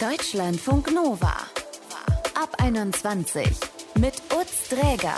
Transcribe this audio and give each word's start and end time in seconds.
Deutschlandfunk 0.00 0.92
Nova. 0.92 1.34
Ab 2.34 2.54
21 2.58 3.48
mit 3.98 4.14
Utz 4.38 4.68
Dräger. 4.68 5.14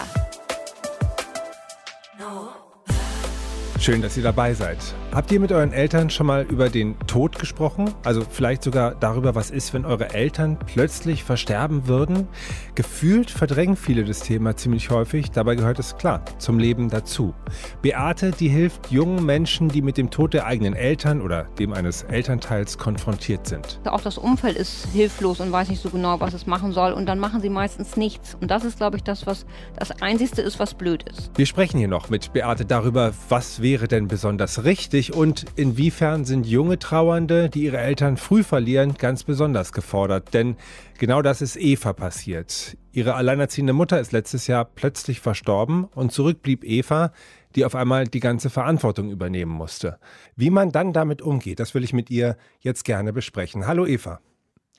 Schön, 3.80 4.02
dass 4.02 4.16
ihr 4.16 4.24
dabei 4.24 4.54
seid. 4.54 4.78
Habt 5.14 5.30
ihr 5.30 5.38
mit 5.38 5.52
euren 5.52 5.72
Eltern 5.72 6.10
schon 6.10 6.26
mal 6.26 6.42
über 6.42 6.68
den 6.68 6.98
Tod 7.06 7.38
gesprochen? 7.38 7.94
Also 8.04 8.22
vielleicht 8.28 8.64
sogar 8.64 8.96
darüber, 8.96 9.36
was 9.36 9.50
ist, 9.50 9.72
wenn 9.72 9.84
eure 9.84 10.12
Eltern 10.12 10.58
plötzlich 10.66 11.22
versterben 11.22 11.86
würden? 11.86 12.26
Gefühlt 12.74 13.30
verdrängen 13.30 13.76
viele 13.76 14.04
das 14.04 14.20
Thema 14.20 14.56
ziemlich 14.56 14.90
häufig, 14.90 15.30
dabei 15.30 15.54
gehört 15.54 15.78
es 15.78 15.96
klar 15.96 16.22
zum 16.38 16.58
Leben 16.58 16.90
dazu. 16.90 17.34
Beate, 17.80 18.32
die 18.32 18.48
hilft 18.48 18.90
jungen 18.90 19.24
Menschen, 19.24 19.68
die 19.68 19.80
mit 19.80 19.96
dem 19.96 20.10
Tod 20.10 20.34
der 20.34 20.46
eigenen 20.46 20.74
Eltern 20.74 21.22
oder 21.22 21.44
dem 21.58 21.72
eines 21.72 22.02
Elternteils 22.02 22.78
konfrontiert 22.78 23.46
sind. 23.46 23.80
Auch 23.84 24.00
das 24.00 24.18
Umfeld 24.18 24.56
ist 24.56 24.88
hilflos 24.92 25.38
und 25.40 25.52
weiß 25.52 25.68
nicht 25.68 25.80
so 25.80 25.90
genau, 25.90 26.18
was 26.20 26.34
es 26.34 26.46
machen 26.46 26.72
soll 26.72 26.92
und 26.92 27.06
dann 27.06 27.20
machen 27.20 27.40
sie 27.40 27.48
meistens 27.48 27.96
nichts. 27.96 28.36
Und 28.40 28.50
das 28.50 28.64
ist, 28.64 28.78
glaube 28.78 28.96
ich, 28.96 29.04
das, 29.04 29.26
was 29.26 29.46
das 29.76 30.02
Einzige 30.02 30.42
ist, 30.42 30.58
was 30.58 30.74
blöd 30.74 31.04
ist. 31.04 31.30
Wir 31.36 31.46
sprechen 31.46 31.78
hier 31.78 31.88
noch 31.88 32.10
mit 32.10 32.32
Beate 32.32 32.66
darüber, 32.66 33.12
was 33.28 33.62
wäre 33.68 33.86
denn 33.86 34.08
besonders 34.08 34.64
richtig 34.64 35.12
und 35.12 35.44
inwiefern 35.56 36.24
sind 36.24 36.46
junge 36.46 36.78
Trauernde, 36.78 37.50
die 37.50 37.64
ihre 37.64 37.76
Eltern 37.76 38.16
früh 38.16 38.42
verlieren, 38.42 38.94
ganz 38.94 39.24
besonders 39.24 39.74
gefordert? 39.74 40.32
Denn 40.32 40.56
genau 40.96 41.20
das 41.20 41.42
ist 41.42 41.56
Eva 41.56 41.92
passiert. 41.92 42.78
Ihre 42.92 43.14
alleinerziehende 43.14 43.74
Mutter 43.74 44.00
ist 44.00 44.12
letztes 44.12 44.46
Jahr 44.46 44.64
plötzlich 44.64 45.20
verstorben 45.20 45.84
und 45.84 46.12
zurück 46.12 46.40
blieb 46.40 46.64
Eva, 46.64 47.12
die 47.56 47.66
auf 47.66 47.74
einmal 47.74 48.06
die 48.08 48.20
ganze 48.20 48.48
Verantwortung 48.48 49.10
übernehmen 49.10 49.52
musste. 49.52 49.98
Wie 50.34 50.48
man 50.48 50.72
dann 50.72 50.94
damit 50.94 51.20
umgeht, 51.20 51.60
das 51.60 51.74
will 51.74 51.84
ich 51.84 51.92
mit 51.92 52.08
ihr 52.08 52.38
jetzt 52.60 52.86
gerne 52.86 53.12
besprechen. 53.12 53.66
Hallo 53.66 53.84
Eva. 53.84 54.20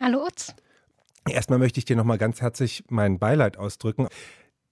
Hallo 0.01 0.25
Utz. 0.25 0.55
Erstmal 1.29 1.59
möchte 1.59 1.77
ich 1.77 1.85
dir 1.85 1.95
nochmal 1.95 2.17
ganz 2.17 2.41
herzlich 2.41 2.83
mein 2.89 3.19
Beileid 3.19 3.55
ausdrücken. 3.57 4.07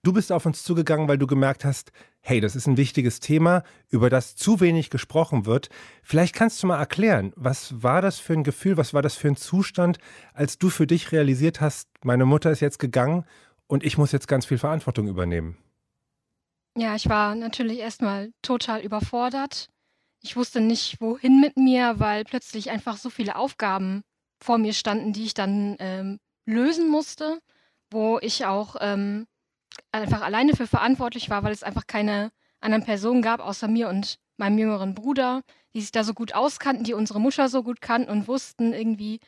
Du 0.03 0.13
bist 0.13 0.31
auf 0.31 0.45
uns 0.45 0.63
zugegangen, 0.63 1.07
weil 1.07 1.17
du 1.17 1.27
gemerkt 1.27 1.65
hast, 1.65 1.91
hey, 2.21 2.39
das 2.39 2.55
ist 2.55 2.67
ein 2.67 2.77
wichtiges 2.77 3.19
Thema, 3.19 3.63
über 3.89 4.09
das 4.09 4.35
zu 4.35 4.59
wenig 4.59 4.89
gesprochen 4.89 5.45
wird. 5.45 5.69
Vielleicht 6.03 6.35
kannst 6.35 6.61
du 6.61 6.67
mal 6.67 6.77
erklären, 6.77 7.33
was 7.35 7.83
war 7.83 8.01
das 8.01 8.19
für 8.19 8.33
ein 8.33 8.43
Gefühl, 8.43 8.77
was 8.77 8.93
war 8.93 9.01
das 9.01 9.15
für 9.15 9.27
ein 9.27 9.35
Zustand, 9.35 9.97
als 10.33 10.57
du 10.57 10.69
für 10.69 10.87
dich 10.87 11.11
realisiert 11.11 11.61
hast, 11.61 11.89
meine 12.03 12.25
Mutter 12.25 12.51
ist 12.51 12.59
jetzt 12.59 12.79
gegangen 12.79 13.25
und 13.67 13.83
ich 13.83 13.97
muss 13.97 14.11
jetzt 14.11 14.27
ganz 14.27 14.45
viel 14.45 14.57
Verantwortung 14.57 15.07
übernehmen? 15.07 15.57
Ja, 16.77 16.95
ich 16.95 17.09
war 17.09 17.33
natürlich 17.35 17.79
erstmal 17.79 18.31
total 18.41 18.81
überfordert. 18.81 19.67
Ich 20.21 20.35
wusste 20.35 20.61
nicht, 20.61 21.01
wohin 21.01 21.41
mit 21.41 21.57
mir, 21.57 21.99
weil 21.99 22.23
plötzlich 22.23 22.69
einfach 22.69 22.97
so 22.97 23.09
viele 23.09 23.35
Aufgaben 23.35 24.03
vor 24.39 24.57
mir 24.57 24.73
standen, 24.73 25.11
die 25.11 25.23
ich 25.23 25.33
dann 25.33 25.75
ähm, 25.79 26.19
lösen 26.45 26.89
musste, 26.89 27.39
wo 27.89 28.19
ich 28.21 28.45
auch 28.45 28.75
ähm, 28.79 29.25
einfach 29.91 30.21
alleine 30.21 30.55
für 30.55 30.67
verantwortlich 30.67 31.29
war, 31.29 31.43
weil 31.43 31.51
es 31.51 31.63
einfach 31.63 31.87
keine 31.87 32.31
anderen 32.59 32.83
Personen 32.83 33.21
gab, 33.21 33.39
außer 33.39 33.67
mir 33.67 33.89
und 33.89 34.19
meinem 34.37 34.57
jüngeren 34.57 34.93
Bruder, 34.93 35.41
die 35.73 35.81
sich 35.81 35.91
da 35.91 36.03
so 36.03 36.13
gut 36.13 36.33
auskannten, 36.33 36.83
die 36.83 36.93
unsere 36.93 37.19
Mutter 37.19 37.49
so 37.49 37.63
gut 37.63 37.81
kannten 37.81 38.11
und 38.11 38.27
wussten 38.27 38.73
irgendwie, 38.73 39.19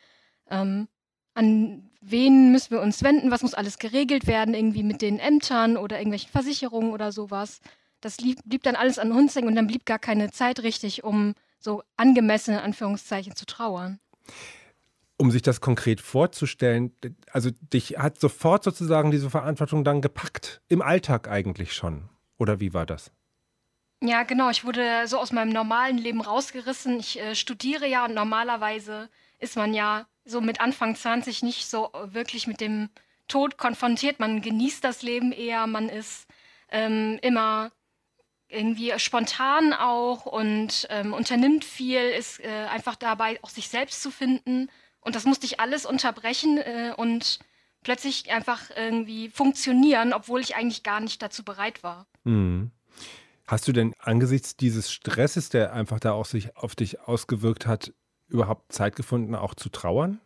ähm, 0.49 0.87
an 1.33 1.89
wen 2.01 2.51
müssen 2.51 2.71
wir 2.71 2.81
uns 2.81 3.03
wenden, 3.03 3.31
was 3.31 3.43
muss 3.43 3.53
alles 3.53 3.77
geregelt 3.77 4.27
werden, 4.27 4.53
irgendwie 4.53 4.83
mit 4.83 5.01
den 5.01 5.19
Ämtern 5.19 5.77
oder 5.77 5.97
irgendwelchen 5.97 6.31
Versicherungen 6.31 6.91
oder 6.91 7.11
sowas. 7.11 7.61
Das 8.01 8.17
blieb, 8.17 8.39
blieb 8.45 8.63
dann 8.63 8.75
alles 8.75 8.99
an 8.99 9.11
uns 9.11 9.35
hängen 9.35 9.47
und 9.47 9.55
dann 9.55 9.67
blieb 9.67 9.85
gar 9.85 9.99
keine 9.99 10.31
Zeit 10.31 10.63
richtig, 10.63 11.03
um 11.03 11.33
so 11.59 11.83
angemessen 11.97 12.55
in 12.55 12.59
Anführungszeichen 12.59 13.35
zu 13.35 13.45
trauern 13.45 13.99
um 15.19 15.31
sich 15.31 15.41
das 15.41 15.59
konkret 15.59 15.99
vorzustellen, 15.99 16.93
also 17.31 17.51
dich 17.51 17.97
hat 17.99 18.19
sofort 18.19 18.63
sozusagen 18.63 19.11
diese 19.11 19.29
Verantwortung 19.29 19.83
dann 19.83 20.01
gepackt, 20.01 20.61
im 20.69 20.81
Alltag 20.81 21.27
eigentlich 21.27 21.73
schon. 21.73 22.09
Oder 22.37 22.61
wie 22.61 22.73
war 22.73 22.85
das? 22.85 23.11
Ja, 24.01 24.23
genau. 24.23 24.49
Ich 24.49 24.63
wurde 24.63 25.07
so 25.07 25.19
aus 25.19 25.33
meinem 25.33 25.51
normalen 25.51 25.97
Leben 25.97 26.21
rausgerissen. 26.21 26.99
Ich 26.99 27.19
äh, 27.19 27.35
studiere 27.35 27.85
ja 27.85 28.05
und 28.05 28.15
normalerweise 28.15 29.09
ist 29.39 29.57
man 29.57 29.73
ja 29.73 30.07
so 30.23 30.39
mit 30.39 30.61
Anfang 30.61 30.95
20 30.95 31.43
nicht 31.43 31.67
so 31.67 31.89
wirklich 32.05 32.47
mit 32.47 32.61
dem 32.61 32.89
Tod 33.27 33.57
konfrontiert. 33.57 34.21
Man 34.21 34.41
genießt 34.41 34.83
das 34.83 35.01
Leben 35.01 35.33
eher, 35.33 35.67
man 35.67 35.89
ist 35.89 36.27
ähm, 36.69 37.19
immer 37.21 37.71
irgendwie 38.47 38.97
spontan 38.97 39.73
auch 39.73 40.25
und 40.25 40.87
ähm, 40.89 41.13
unternimmt 41.13 41.65
viel, 41.65 42.01
ist 42.01 42.39
äh, 42.39 42.67
einfach 42.71 42.95
dabei, 42.95 43.37
auch 43.43 43.49
sich 43.49 43.67
selbst 43.67 44.01
zu 44.01 44.11
finden. 44.11 44.69
Und 45.01 45.15
das 45.15 45.25
musste 45.25 45.45
ich 45.45 45.59
alles 45.59 45.85
unterbrechen 45.85 46.57
äh, 46.57 46.93
und 46.95 47.39
plötzlich 47.83 48.31
einfach 48.31 48.69
irgendwie 48.75 49.29
funktionieren, 49.29 50.13
obwohl 50.13 50.41
ich 50.41 50.55
eigentlich 50.55 50.83
gar 50.83 50.99
nicht 50.99 51.21
dazu 51.21 51.43
bereit 51.43 51.83
war. 51.83 52.07
Mhm. 52.23 52.71
Hast 53.47 53.67
du 53.67 53.71
denn 53.71 53.95
angesichts 53.99 54.55
dieses 54.55 54.91
Stresses, 54.91 55.49
der 55.49 55.73
einfach 55.73 55.99
da 55.99 56.11
auch 56.11 56.25
sich 56.25 56.55
auf 56.55 56.75
dich 56.75 57.01
ausgewirkt 57.01 57.65
hat, 57.65 57.93
überhaupt 58.27 58.71
Zeit 58.71 58.95
gefunden, 58.95 59.33
auch 59.33 59.55
zu 59.55 59.69
trauern? 59.69 60.21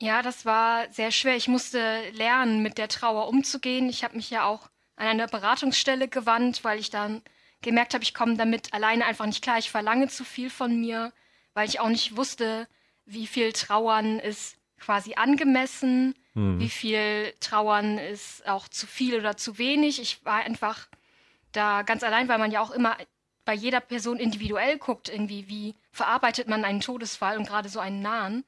Ja, 0.00 0.22
das 0.22 0.44
war 0.44 0.90
sehr 0.92 1.10
schwer. 1.10 1.36
Ich 1.36 1.48
musste 1.48 2.10
lernen, 2.10 2.62
mit 2.62 2.78
der 2.78 2.88
Trauer 2.88 3.28
umzugehen. 3.28 3.88
Ich 3.88 4.04
habe 4.04 4.16
mich 4.16 4.30
ja 4.30 4.44
auch 4.44 4.68
an 4.94 5.08
eine 5.08 5.26
Beratungsstelle 5.26 6.06
gewandt, 6.06 6.64
weil 6.64 6.78
ich 6.78 6.90
dann 6.90 7.22
gemerkt 7.62 7.94
habe, 7.94 8.04
ich 8.04 8.14
komme 8.14 8.36
damit 8.36 8.72
alleine 8.72 9.06
einfach 9.06 9.26
nicht 9.26 9.42
klar. 9.42 9.58
Ich 9.58 9.70
verlange 9.70 10.08
zu 10.08 10.24
viel 10.24 10.50
von 10.50 10.78
mir, 10.80 11.12
weil 11.54 11.68
ich 11.68 11.80
auch 11.80 11.88
nicht 11.88 12.16
wusste, 12.16 12.68
wie 13.06 13.26
viel 13.26 13.52
Trauern 13.52 14.18
ist 14.18 14.56
quasi 14.78 15.14
angemessen, 15.14 16.14
hm. 16.34 16.58
wie 16.60 16.68
viel 16.68 17.32
Trauern 17.40 17.98
ist 17.98 18.46
auch 18.46 18.68
zu 18.68 18.86
viel 18.86 19.18
oder 19.18 19.36
zu 19.36 19.58
wenig. 19.58 20.00
Ich 20.00 20.24
war 20.24 20.44
einfach 20.44 20.86
da 21.52 21.82
ganz 21.82 22.02
allein, 22.02 22.28
weil 22.28 22.38
man 22.38 22.50
ja 22.50 22.60
auch 22.60 22.72
immer 22.72 22.96
bei 23.44 23.54
jeder 23.54 23.80
Person 23.80 24.18
individuell 24.18 24.76
guckt, 24.76 25.08
irgendwie, 25.08 25.48
wie 25.48 25.74
verarbeitet 25.92 26.48
man 26.48 26.64
einen 26.64 26.80
Todesfall 26.80 27.38
und 27.38 27.46
gerade 27.46 27.68
so 27.68 27.80
einen 27.80 28.02
nahen. 28.02 28.44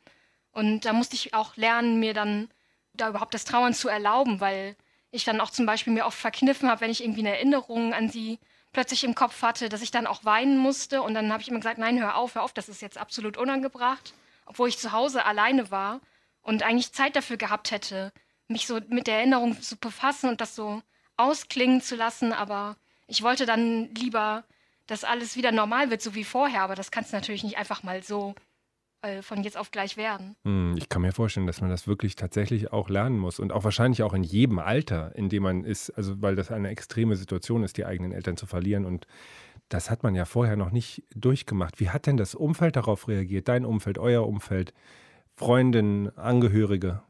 Und 0.52 0.84
da 0.84 0.92
musste 0.92 1.14
ich 1.14 1.34
auch 1.34 1.56
lernen, 1.56 2.00
mir 2.00 2.14
dann 2.14 2.50
da 2.94 3.08
überhaupt 3.08 3.32
das 3.32 3.44
Trauern 3.44 3.74
zu 3.74 3.88
erlauben, 3.88 4.40
weil 4.40 4.76
ich 5.12 5.24
dann 5.24 5.40
auch 5.40 5.50
zum 5.50 5.66
Beispiel 5.66 5.92
mir 5.92 6.04
oft 6.04 6.18
verkniffen 6.18 6.68
habe, 6.68 6.80
wenn 6.80 6.90
ich 6.90 7.02
irgendwie 7.02 7.20
eine 7.20 7.36
Erinnerung 7.36 7.94
an 7.94 8.10
sie 8.10 8.38
plötzlich 8.72 9.04
im 9.04 9.14
Kopf 9.14 9.40
hatte, 9.40 9.68
dass 9.68 9.82
ich 9.82 9.92
dann 9.92 10.06
auch 10.06 10.24
weinen 10.24 10.58
musste. 10.58 11.00
Und 11.00 11.14
dann 11.14 11.32
habe 11.32 11.40
ich 11.40 11.48
immer 11.48 11.60
gesagt, 11.60 11.78
nein, 11.78 12.00
hör 12.00 12.16
auf, 12.16 12.34
hör 12.34 12.42
auf, 12.42 12.52
das 12.52 12.68
ist 12.68 12.82
jetzt 12.82 12.98
absolut 12.98 13.36
unangebracht 13.36 14.12
obwohl 14.48 14.68
ich 14.68 14.78
zu 14.78 14.92
Hause 14.92 15.24
alleine 15.24 15.70
war 15.70 16.00
und 16.42 16.62
eigentlich 16.62 16.92
Zeit 16.92 17.14
dafür 17.14 17.36
gehabt 17.36 17.70
hätte, 17.70 18.12
mich 18.48 18.66
so 18.66 18.80
mit 18.88 19.06
der 19.06 19.18
Erinnerung 19.18 19.60
zu 19.60 19.76
befassen 19.76 20.30
und 20.30 20.40
das 20.40 20.56
so 20.56 20.82
ausklingen 21.16 21.80
zu 21.82 21.94
lassen. 21.94 22.32
Aber 22.32 22.76
ich 23.06 23.22
wollte 23.22 23.46
dann 23.46 23.94
lieber, 23.94 24.44
dass 24.86 25.04
alles 25.04 25.36
wieder 25.36 25.52
normal 25.52 25.90
wird, 25.90 26.02
so 26.02 26.14
wie 26.14 26.24
vorher. 26.24 26.62
Aber 26.62 26.74
das 26.74 26.90
kann 26.90 27.04
es 27.04 27.12
natürlich 27.12 27.44
nicht 27.44 27.58
einfach 27.58 27.82
mal 27.82 28.02
so 28.02 28.34
äh, 29.02 29.22
von 29.22 29.44
jetzt 29.44 29.56
auf 29.56 29.70
gleich 29.70 29.96
werden. 29.96 30.34
Hm, 30.44 30.74
ich 30.76 30.88
kann 30.88 31.02
mir 31.02 31.12
vorstellen, 31.12 31.46
dass 31.46 31.60
man 31.60 31.70
das 31.70 31.86
wirklich 31.86 32.16
tatsächlich 32.16 32.72
auch 32.72 32.88
lernen 32.88 33.18
muss 33.18 33.38
und 33.38 33.52
auch 33.52 33.62
wahrscheinlich 33.62 34.02
auch 34.02 34.14
in 34.14 34.24
jedem 34.24 34.58
Alter, 34.58 35.14
in 35.14 35.28
dem 35.28 35.44
man 35.44 35.64
ist, 35.64 35.90
also 35.90 36.20
weil 36.20 36.34
das 36.34 36.50
eine 36.50 36.70
extreme 36.70 37.14
Situation 37.14 37.62
ist, 37.62 37.76
die 37.76 37.84
eigenen 37.84 38.10
Eltern 38.12 38.36
zu 38.36 38.46
verlieren 38.46 38.86
und 38.86 39.06
das 39.68 39.90
hat 39.90 40.02
man 40.02 40.14
ja 40.14 40.24
vorher 40.24 40.56
noch 40.56 40.70
nicht 40.70 41.02
durchgemacht. 41.14 41.80
Wie 41.80 41.90
hat 41.90 42.06
denn 42.06 42.16
das 42.16 42.34
Umfeld 42.34 42.76
darauf 42.76 43.08
reagiert? 43.08 43.48
Dein 43.48 43.64
Umfeld, 43.64 43.98
euer 43.98 44.26
Umfeld, 44.26 44.72
Freundinnen, 45.36 46.16
Angehörige? 46.16 47.02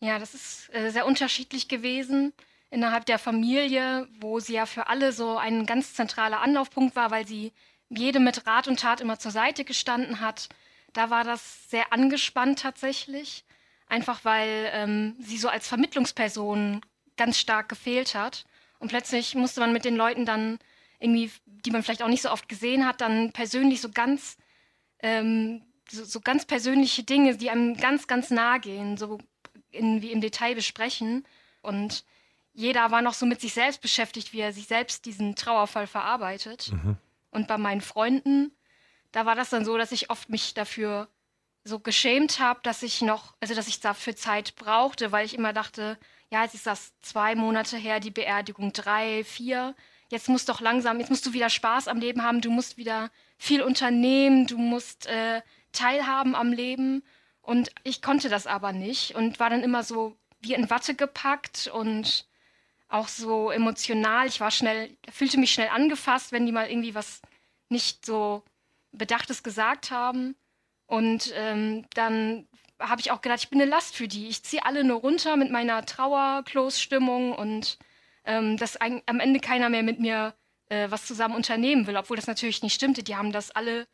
Ja, 0.00 0.18
das 0.18 0.34
ist 0.34 0.74
äh, 0.74 0.90
sehr 0.90 1.06
unterschiedlich 1.06 1.68
gewesen 1.68 2.32
innerhalb 2.70 3.04
der 3.06 3.18
Familie, 3.18 4.08
wo 4.20 4.40
sie 4.40 4.54
ja 4.54 4.66
für 4.66 4.88
alle 4.88 5.12
so 5.12 5.36
ein 5.36 5.66
ganz 5.66 5.94
zentraler 5.94 6.40
Anlaufpunkt 6.40 6.96
war, 6.96 7.10
weil 7.10 7.26
sie 7.26 7.52
jedem 7.88 8.24
mit 8.24 8.46
Rat 8.46 8.68
und 8.68 8.80
Tat 8.80 9.00
immer 9.00 9.18
zur 9.18 9.32
Seite 9.32 9.64
gestanden 9.64 10.20
hat. 10.20 10.48
Da 10.92 11.10
war 11.10 11.24
das 11.24 11.68
sehr 11.68 11.92
angespannt 11.92 12.60
tatsächlich, 12.60 13.44
einfach 13.88 14.24
weil 14.24 14.70
ähm, 14.72 15.16
sie 15.20 15.36
so 15.36 15.48
als 15.48 15.68
Vermittlungsperson 15.68 16.80
ganz 17.16 17.38
stark 17.38 17.68
gefehlt 17.68 18.14
hat. 18.14 18.44
Und 18.78 18.88
plötzlich 18.88 19.34
musste 19.34 19.60
man 19.60 19.72
mit 19.72 19.84
den 19.84 19.96
Leuten 19.96 20.24
dann 20.24 20.58
irgendwie, 21.00 21.30
die 21.46 21.70
man 21.70 21.82
vielleicht 21.82 22.02
auch 22.02 22.08
nicht 22.08 22.22
so 22.22 22.30
oft 22.30 22.48
gesehen 22.48 22.86
hat, 22.86 23.00
dann 23.00 23.32
persönlich 23.32 23.80
so 23.80 23.90
ganz, 23.90 24.36
ähm, 25.00 25.62
so, 25.88 26.04
so, 26.04 26.20
ganz 26.20 26.44
persönliche 26.44 27.02
Dinge, 27.02 27.36
die 27.36 27.50
einem 27.50 27.76
ganz, 27.76 28.06
ganz 28.06 28.30
nahe 28.30 28.60
gehen, 28.60 28.96
so 28.96 29.18
in, 29.70 30.02
wie 30.02 30.12
im 30.12 30.20
Detail 30.20 30.54
besprechen. 30.54 31.26
Und 31.62 32.04
jeder 32.52 32.90
war 32.90 33.02
noch 33.02 33.14
so 33.14 33.26
mit 33.26 33.40
sich 33.40 33.54
selbst 33.54 33.80
beschäftigt, 33.80 34.32
wie 34.32 34.40
er 34.40 34.52
sich 34.52 34.66
selbst 34.66 35.06
diesen 35.06 35.34
Trauerfall 35.34 35.86
verarbeitet. 35.86 36.70
Mhm. 36.72 36.96
Und 37.30 37.48
bei 37.48 37.58
meinen 37.58 37.80
Freunden, 37.80 38.52
da 39.12 39.26
war 39.26 39.34
das 39.34 39.50
dann 39.50 39.64
so, 39.64 39.76
dass 39.78 39.92
ich 39.92 40.10
oft 40.10 40.28
mich 40.28 40.54
dafür 40.54 41.08
so 41.64 41.78
geschämt 41.78 42.40
habe, 42.40 42.60
dass 42.62 42.82
ich 42.82 43.02
noch, 43.02 43.34
also 43.40 43.54
dass 43.54 43.68
ich 43.68 43.80
dafür 43.80 44.16
Zeit 44.16 44.56
brauchte, 44.56 45.12
weil 45.12 45.26
ich 45.26 45.34
immer 45.34 45.52
dachte, 45.52 45.98
ja, 46.30 46.42
jetzt 46.42 46.54
ist 46.54 46.66
das 46.66 46.92
zwei 47.02 47.34
Monate 47.34 47.76
her, 47.76 48.00
die 48.00 48.10
Beerdigung 48.10 48.72
drei, 48.72 49.24
vier 49.24 49.74
jetzt 50.10 50.28
musst 50.28 50.48
doch 50.48 50.60
langsam, 50.60 50.98
jetzt 50.98 51.08
musst 51.08 51.24
du 51.24 51.32
wieder 51.32 51.48
Spaß 51.48 51.88
am 51.88 52.00
Leben 52.00 52.22
haben, 52.22 52.40
du 52.40 52.50
musst 52.50 52.76
wieder 52.76 53.10
viel 53.38 53.62
unternehmen, 53.62 54.46
du 54.46 54.58
musst 54.58 55.06
äh, 55.06 55.40
teilhaben 55.72 56.34
am 56.34 56.52
Leben. 56.52 57.02
Und 57.42 57.70
ich 57.84 58.02
konnte 58.02 58.28
das 58.28 58.46
aber 58.46 58.72
nicht 58.72 59.14
und 59.14 59.40
war 59.40 59.50
dann 59.50 59.62
immer 59.62 59.82
so 59.82 60.16
wie 60.40 60.54
in 60.54 60.68
Watte 60.70 60.94
gepackt 60.94 61.70
und 61.72 62.26
auch 62.88 63.08
so 63.08 63.50
emotional. 63.50 64.26
Ich 64.26 64.40
war 64.40 64.50
schnell, 64.50 64.96
fühlte 65.10 65.38
mich 65.38 65.52
schnell 65.52 65.68
angefasst, 65.68 66.32
wenn 66.32 66.44
die 66.44 66.52
mal 66.52 66.68
irgendwie 66.68 66.94
was 66.94 67.22
nicht 67.68 68.04
so 68.04 68.42
Bedachtes 68.92 69.42
gesagt 69.42 69.90
haben. 69.90 70.34
Und 70.86 71.32
ähm, 71.36 71.86
dann 71.94 72.48
habe 72.80 73.00
ich 73.00 73.12
auch 73.12 73.20
gedacht, 73.20 73.40
ich 73.44 73.50
bin 73.50 73.60
eine 73.60 73.70
Last 73.70 73.94
für 73.94 74.08
die. 74.08 74.28
Ich 74.28 74.42
ziehe 74.42 74.64
alle 74.64 74.82
nur 74.82 75.00
runter 75.00 75.36
mit 75.36 75.50
meiner 75.50 75.86
Trauer-Close-Stimmung 75.86 77.32
und 77.32 77.78
ähm, 78.24 78.56
dass 78.56 78.76
ein, 78.76 79.02
am 79.06 79.20
Ende 79.20 79.40
keiner 79.40 79.68
mehr 79.68 79.82
mit 79.82 80.00
mir 80.00 80.34
äh, 80.70 80.90
was 80.90 81.06
zusammen 81.06 81.34
unternehmen 81.34 81.86
will, 81.86 81.96
obwohl 81.96 82.16
das 82.16 82.26
natürlich 82.26 82.62
nicht 82.62 82.74
stimmte. 82.74 83.02
Die 83.02 83.16
haben 83.16 83.32
das 83.32 83.50
alle 83.50 83.86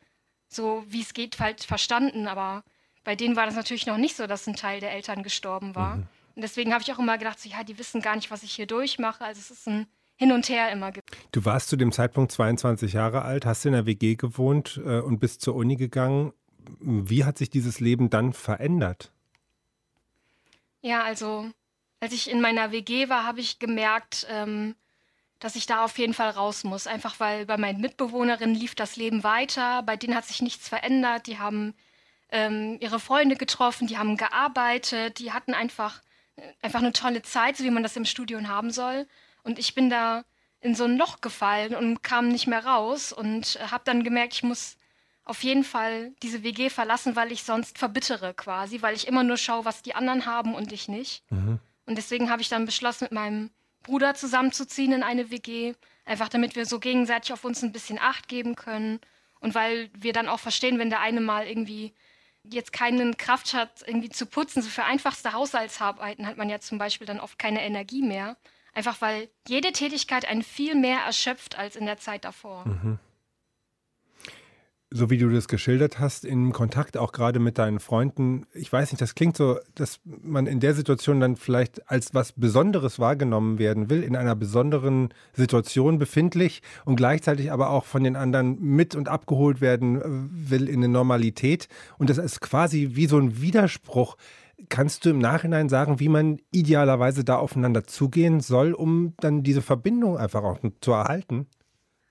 so, 0.48 0.84
wie 0.88 1.00
es 1.00 1.14
geht, 1.14 1.40
halt 1.40 1.64
verstanden. 1.64 2.28
Aber 2.28 2.62
bei 3.02 3.16
denen 3.16 3.34
war 3.34 3.46
das 3.46 3.56
natürlich 3.56 3.86
noch 3.86 3.96
nicht 3.96 4.16
so, 4.16 4.26
dass 4.26 4.46
ein 4.46 4.56
Teil 4.56 4.80
der 4.80 4.92
Eltern 4.92 5.22
gestorben 5.22 5.74
war. 5.74 5.96
Mhm. 5.96 6.06
Und 6.36 6.42
deswegen 6.42 6.72
habe 6.72 6.82
ich 6.82 6.92
auch 6.92 6.98
immer 6.98 7.18
gedacht, 7.18 7.40
so, 7.40 7.48
ja, 7.48 7.64
die 7.64 7.78
wissen 7.78 8.02
gar 8.02 8.14
nicht, 8.14 8.30
was 8.30 8.42
ich 8.42 8.52
hier 8.52 8.66
durchmache. 8.66 9.24
Also 9.24 9.40
es 9.40 9.50
ist 9.50 9.66
ein 9.66 9.86
Hin 10.16 10.32
und 10.32 10.48
Her 10.48 10.70
immer. 10.70 10.92
Du 11.32 11.44
warst 11.44 11.68
zu 11.68 11.76
dem 11.76 11.92
Zeitpunkt 11.92 12.30
22 12.30 12.92
Jahre 12.92 13.22
alt, 13.22 13.46
hast 13.46 13.64
in 13.64 13.72
der 13.72 13.86
WG 13.86 14.16
gewohnt 14.16 14.80
äh, 14.84 15.00
und 15.00 15.18
bist 15.18 15.40
zur 15.40 15.54
Uni 15.54 15.76
gegangen. 15.76 16.32
Wie 16.80 17.24
hat 17.24 17.38
sich 17.38 17.48
dieses 17.48 17.80
Leben 17.80 18.10
dann 18.10 18.32
verändert? 18.32 19.12
Ja, 20.82 21.02
also 21.02 21.50
als 22.00 22.12
ich 22.12 22.30
in 22.30 22.40
meiner 22.40 22.72
WG 22.72 23.08
war, 23.08 23.24
habe 23.24 23.40
ich 23.40 23.58
gemerkt, 23.58 24.26
ähm, 24.30 24.74
dass 25.38 25.56
ich 25.56 25.66
da 25.66 25.84
auf 25.84 25.98
jeden 25.98 26.14
Fall 26.14 26.30
raus 26.30 26.64
muss. 26.64 26.86
Einfach 26.86 27.20
weil 27.20 27.46
bei 27.46 27.56
meinen 27.56 27.80
Mitbewohnerinnen 27.80 28.54
lief 28.54 28.74
das 28.74 28.96
Leben 28.96 29.22
weiter, 29.24 29.82
bei 29.82 29.96
denen 29.96 30.14
hat 30.14 30.24
sich 30.24 30.42
nichts 30.42 30.68
verändert. 30.68 31.26
Die 31.26 31.38
haben 31.38 31.74
ähm, 32.30 32.78
ihre 32.80 33.00
Freunde 33.00 33.36
getroffen, 33.36 33.86
die 33.86 33.98
haben 33.98 34.16
gearbeitet, 34.16 35.18
die 35.18 35.32
hatten 35.32 35.54
einfach 35.54 36.02
einfach 36.62 36.80
eine 36.80 36.92
tolle 36.92 37.22
Zeit, 37.22 37.56
so 37.56 37.64
wie 37.64 37.70
man 37.70 37.82
das 37.82 37.96
im 37.96 38.04
Studium 38.04 38.48
haben 38.48 38.70
soll. 38.70 39.06
Und 39.42 39.58
ich 39.58 39.74
bin 39.74 39.90
da 39.90 40.24
in 40.60 40.74
so 40.74 40.84
ein 40.84 40.96
Loch 40.96 41.20
gefallen 41.20 41.74
und 41.74 42.02
kam 42.02 42.28
nicht 42.28 42.46
mehr 42.46 42.64
raus 42.64 43.12
und 43.12 43.58
habe 43.70 43.84
dann 43.84 44.04
gemerkt, 44.04 44.34
ich 44.34 44.42
muss 44.42 44.76
auf 45.24 45.42
jeden 45.42 45.64
Fall 45.64 46.12
diese 46.22 46.42
WG 46.42 46.70
verlassen, 46.70 47.16
weil 47.16 47.32
ich 47.32 47.42
sonst 47.42 47.78
verbittere 47.78 48.34
quasi, 48.34 48.82
weil 48.82 48.94
ich 48.94 49.08
immer 49.08 49.22
nur 49.22 49.36
schaue, 49.36 49.64
was 49.64 49.82
die 49.82 49.94
anderen 49.94 50.26
haben 50.26 50.54
und 50.54 50.72
ich 50.72 50.88
nicht. 50.88 51.22
Mhm. 51.30 51.58
Und 51.86 51.96
deswegen 51.96 52.30
habe 52.30 52.42
ich 52.42 52.48
dann 52.48 52.66
beschlossen, 52.66 53.04
mit 53.04 53.12
meinem 53.12 53.50
Bruder 53.82 54.14
zusammenzuziehen 54.14 54.92
in 54.92 55.02
eine 55.02 55.30
WG, 55.30 55.74
einfach 56.04 56.28
damit 56.28 56.56
wir 56.56 56.66
so 56.66 56.80
gegenseitig 56.80 57.32
auf 57.32 57.44
uns 57.44 57.62
ein 57.62 57.72
bisschen 57.72 57.98
Acht 57.98 58.28
geben 58.28 58.56
können 58.56 59.00
und 59.40 59.54
weil 59.54 59.90
wir 59.96 60.12
dann 60.12 60.28
auch 60.28 60.40
verstehen, 60.40 60.78
wenn 60.78 60.90
der 60.90 61.00
eine 61.00 61.20
mal 61.20 61.46
irgendwie 61.46 61.94
jetzt 62.42 62.72
keinen 62.72 63.16
Kraft 63.16 63.54
hat, 63.54 63.84
irgendwie 63.86 64.08
zu 64.08 64.26
putzen, 64.26 64.62
so 64.62 64.68
für 64.68 64.84
einfachste 64.84 65.32
Haushaltsarbeiten 65.32 66.26
hat 66.26 66.36
man 66.36 66.48
ja 66.48 66.60
zum 66.60 66.78
Beispiel 66.78 67.06
dann 67.06 67.20
oft 67.20 67.38
keine 67.38 67.62
Energie 67.62 68.02
mehr. 68.02 68.36
Einfach 68.72 69.00
weil 69.00 69.28
jede 69.48 69.72
Tätigkeit 69.72 70.26
einen 70.26 70.42
viel 70.42 70.74
mehr 70.74 71.00
erschöpft 71.00 71.56
als 71.58 71.76
in 71.76 71.86
der 71.86 71.98
Zeit 71.98 72.24
davor. 72.24 72.66
Mhm 72.66 72.98
so 74.90 75.10
wie 75.10 75.18
du 75.18 75.28
das 75.28 75.48
geschildert 75.48 75.98
hast, 75.98 76.24
in 76.24 76.52
Kontakt 76.52 76.96
auch 76.96 77.10
gerade 77.10 77.40
mit 77.40 77.58
deinen 77.58 77.80
Freunden, 77.80 78.46
ich 78.54 78.72
weiß 78.72 78.92
nicht, 78.92 79.00
das 79.00 79.16
klingt 79.16 79.36
so, 79.36 79.58
dass 79.74 80.00
man 80.04 80.46
in 80.46 80.60
der 80.60 80.74
Situation 80.74 81.18
dann 81.18 81.36
vielleicht 81.36 81.90
als 81.90 82.14
was 82.14 82.32
Besonderes 82.32 83.00
wahrgenommen 83.00 83.58
werden 83.58 83.90
will, 83.90 84.04
in 84.04 84.14
einer 84.14 84.36
besonderen 84.36 85.08
Situation 85.32 85.98
befindlich 85.98 86.62
und 86.84 86.96
gleichzeitig 86.96 87.50
aber 87.50 87.70
auch 87.70 87.84
von 87.84 88.04
den 88.04 88.14
anderen 88.14 88.60
mit 88.60 88.94
und 88.94 89.08
abgeholt 89.08 89.60
werden 89.60 90.00
äh, 90.00 90.04
will 90.50 90.68
in 90.68 90.76
eine 90.76 90.88
Normalität. 90.88 91.68
Und 91.98 92.08
das 92.08 92.18
ist 92.18 92.40
quasi 92.40 92.90
wie 92.92 93.06
so 93.06 93.18
ein 93.18 93.40
Widerspruch. 93.40 94.16
Kannst 94.68 95.04
du 95.04 95.10
im 95.10 95.18
Nachhinein 95.18 95.68
sagen, 95.68 95.98
wie 95.98 96.08
man 96.08 96.38
idealerweise 96.52 97.24
da 97.24 97.36
aufeinander 97.36 97.84
zugehen 97.84 98.40
soll, 98.40 98.72
um 98.72 99.14
dann 99.18 99.42
diese 99.42 99.62
Verbindung 99.62 100.16
einfach 100.16 100.44
auch 100.44 100.58
zu 100.80 100.92
erhalten? 100.92 101.46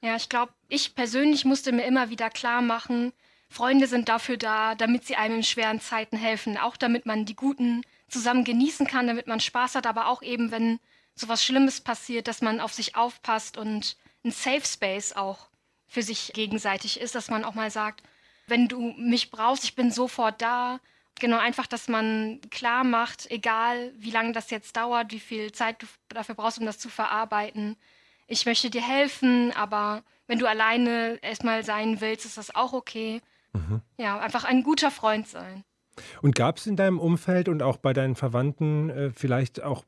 Ja, 0.05 0.15
ich 0.15 0.29
glaube, 0.29 0.53
ich 0.69 0.93
persönlich 0.93 1.45
musste 1.45 1.71
mir 1.71 1.85
immer 1.85 2.11
wieder 2.11 2.29
klar 2.29 2.61
machen, 2.61 3.11
Freunde 3.49 3.87
sind 3.87 4.07
dafür 4.07 4.37
da, 4.37 4.75
damit 4.75 5.03
sie 5.03 5.15
einem 5.15 5.37
in 5.37 5.43
schweren 5.43 5.79
Zeiten 5.79 6.15
helfen. 6.15 6.59
Auch 6.59 6.77
damit 6.77 7.07
man 7.07 7.25
die 7.25 7.35
guten 7.35 7.81
zusammen 8.07 8.43
genießen 8.43 8.85
kann, 8.85 9.07
damit 9.07 9.25
man 9.25 9.39
Spaß 9.39 9.73
hat, 9.73 9.87
aber 9.87 10.07
auch 10.07 10.21
eben, 10.21 10.51
wenn 10.51 10.79
sowas 11.15 11.43
Schlimmes 11.43 11.81
passiert, 11.81 12.27
dass 12.27 12.43
man 12.43 12.59
auf 12.59 12.71
sich 12.71 12.95
aufpasst 12.95 13.57
und 13.57 13.97
ein 14.23 14.29
Safe 14.29 14.63
Space 14.63 15.13
auch 15.13 15.47
für 15.87 16.03
sich 16.03 16.33
gegenseitig 16.33 16.99
ist, 16.99 17.15
dass 17.15 17.31
man 17.31 17.43
auch 17.43 17.55
mal 17.55 17.71
sagt, 17.71 18.03
wenn 18.45 18.67
du 18.67 18.93
mich 18.97 19.31
brauchst, 19.31 19.63
ich 19.63 19.73
bin 19.73 19.89
sofort 19.89 20.39
da. 20.39 20.79
Genau, 21.19 21.39
einfach, 21.39 21.65
dass 21.65 21.87
man 21.87 22.41
klar 22.51 22.83
macht, 22.83 23.31
egal 23.31 23.91
wie 23.97 24.11
lange 24.11 24.33
das 24.33 24.51
jetzt 24.51 24.77
dauert, 24.77 25.11
wie 25.11 25.19
viel 25.19 25.51
Zeit 25.51 25.81
du 25.81 25.87
dafür 26.09 26.35
brauchst, 26.35 26.59
um 26.59 26.65
das 26.67 26.77
zu 26.77 26.89
verarbeiten, 26.89 27.75
ich 28.27 28.45
möchte 28.45 28.69
dir 28.69 28.81
helfen, 28.81 29.51
aber 29.55 30.03
wenn 30.27 30.39
du 30.39 30.47
alleine 30.47 31.19
erstmal 31.21 31.63
sein 31.63 32.01
willst, 32.01 32.25
ist 32.25 32.37
das 32.37 32.55
auch 32.55 32.73
okay. 32.73 33.21
Mhm. 33.53 33.81
Ja, 33.97 34.19
einfach 34.19 34.43
ein 34.43 34.63
guter 34.63 34.91
Freund 34.91 35.27
sein. 35.27 35.63
Und 36.21 36.35
gab 36.35 36.57
es 36.57 36.67
in 36.67 36.75
deinem 36.75 36.99
Umfeld 36.99 37.47
und 37.47 37.63
auch 37.63 37.77
bei 37.77 37.93
deinen 37.93 38.15
Verwandten 38.15 38.89
äh, 38.89 39.11
vielleicht 39.11 39.63
auch 39.63 39.85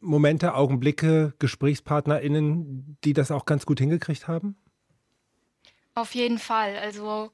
Momente, 0.00 0.54
Augenblicke, 0.54 1.34
GesprächspartnerInnen, 1.38 2.96
die 3.04 3.12
das 3.12 3.30
auch 3.30 3.44
ganz 3.44 3.66
gut 3.66 3.78
hingekriegt 3.78 4.26
haben? 4.26 4.56
Auf 5.94 6.14
jeden 6.14 6.38
Fall. 6.38 6.76
Also 6.78 7.30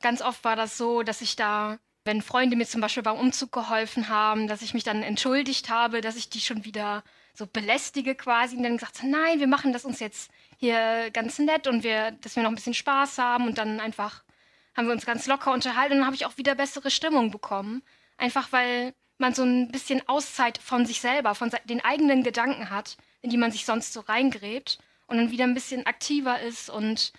ganz 0.00 0.20
oft 0.20 0.42
war 0.44 0.56
das 0.56 0.76
so, 0.76 1.02
dass 1.02 1.20
ich 1.20 1.36
da, 1.36 1.78
wenn 2.04 2.22
Freunde 2.22 2.56
mir 2.56 2.66
zum 2.66 2.80
Beispiel 2.80 3.02
beim 3.02 3.18
Umzug 3.18 3.52
geholfen 3.52 4.08
haben, 4.08 4.48
dass 4.48 4.62
ich 4.62 4.74
mich 4.74 4.84
dann 4.84 5.02
entschuldigt 5.02 5.70
habe, 5.70 6.00
dass 6.00 6.16
ich 6.16 6.28
die 6.28 6.40
schon 6.40 6.64
wieder 6.64 7.04
so 7.34 7.46
belästige 7.46 8.14
quasi 8.14 8.56
und 8.56 8.62
dann 8.62 8.76
gesagt, 8.76 9.02
nein, 9.02 9.40
wir 9.40 9.48
machen 9.48 9.72
das 9.72 9.84
uns 9.84 10.00
jetzt 10.00 10.30
hier 10.58 11.10
ganz 11.12 11.38
nett 11.38 11.66
und 11.66 11.82
wir, 11.82 12.12
dass 12.12 12.36
wir 12.36 12.42
noch 12.42 12.50
ein 12.50 12.54
bisschen 12.54 12.74
Spaß 12.74 13.18
haben 13.18 13.46
und 13.46 13.58
dann 13.58 13.80
einfach 13.80 14.22
haben 14.76 14.86
wir 14.86 14.92
uns 14.92 15.06
ganz 15.06 15.26
locker 15.26 15.52
unterhalten 15.52 15.92
und 15.92 15.98
dann 15.98 16.06
habe 16.06 16.16
ich 16.16 16.26
auch 16.26 16.36
wieder 16.36 16.54
bessere 16.54 16.90
Stimmung 16.90 17.30
bekommen. 17.30 17.82
Einfach 18.16 18.52
weil 18.52 18.94
man 19.18 19.34
so 19.34 19.42
ein 19.42 19.70
bisschen 19.70 20.06
Auszeit 20.08 20.58
von 20.58 20.86
sich 20.86 21.00
selber, 21.00 21.34
von 21.34 21.50
den 21.66 21.84
eigenen 21.84 22.22
Gedanken 22.22 22.70
hat, 22.70 22.96
in 23.22 23.30
die 23.30 23.36
man 23.36 23.52
sich 23.52 23.64
sonst 23.64 23.92
so 23.92 24.00
reingräbt 24.00 24.78
und 25.06 25.16
dann 25.16 25.30
wieder 25.30 25.44
ein 25.44 25.54
bisschen 25.54 25.86
aktiver 25.86 26.40
ist 26.40 26.70
und 26.70 27.12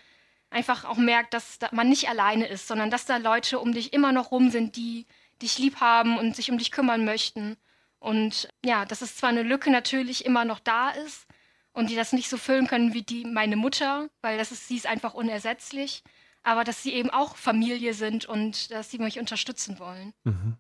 einfach 0.49 0.85
auch 0.85 0.97
merkt, 0.97 1.33
dass 1.33 1.59
man 1.71 1.89
nicht 1.89 2.09
alleine 2.09 2.47
ist, 2.47 2.67
sondern 2.67 2.89
dass 2.89 3.05
da 3.05 3.17
Leute 3.17 3.59
um 3.59 3.73
dich 3.73 3.93
immer 3.93 4.11
noch 4.11 4.31
rum 4.31 4.49
sind, 4.49 4.75
die 4.75 5.05
dich 5.41 5.57
lieb 5.57 5.81
haben 5.81 6.17
und 6.17 6.35
sich 6.35 6.51
um 6.51 6.57
dich 6.57 6.71
kümmern 6.71 7.05
möchten. 7.05 7.57
Und 8.05 8.47
ja, 8.63 8.85
dass 8.85 9.01
es 9.01 9.15
zwar 9.15 9.31
eine 9.31 9.41
Lücke 9.41 9.71
natürlich 9.71 10.25
immer 10.25 10.45
noch 10.45 10.59
da 10.59 10.91
ist 10.91 11.25
und 11.73 11.89
die 11.89 11.95
das 11.95 12.13
nicht 12.13 12.29
so 12.29 12.37
füllen 12.37 12.67
können 12.67 12.93
wie 12.93 13.01
die 13.01 13.25
meine 13.25 13.55
Mutter, 13.55 14.09
weil 14.21 14.37
das 14.37 14.51
ist, 14.51 14.67
sie 14.67 14.75
ist 14.75 14.85
einfach 14.85 15.15
unersetzlich, 15.15 16.03
aber 16.43 16.63
dass 16.63 16.83
sie 16.83 16.93
eben 16.93 17.09
auch 17.09 17.35
Familie 17.35 17.95
sind 17.95 18.27
und 18.27 18.69
dass 18.69 18.91
sie 18.91 18.99
mich 18.99 19.17
unterstützen 19.17 19.79
wollen. 19.79 20.13
Mhm. 20.23 20.53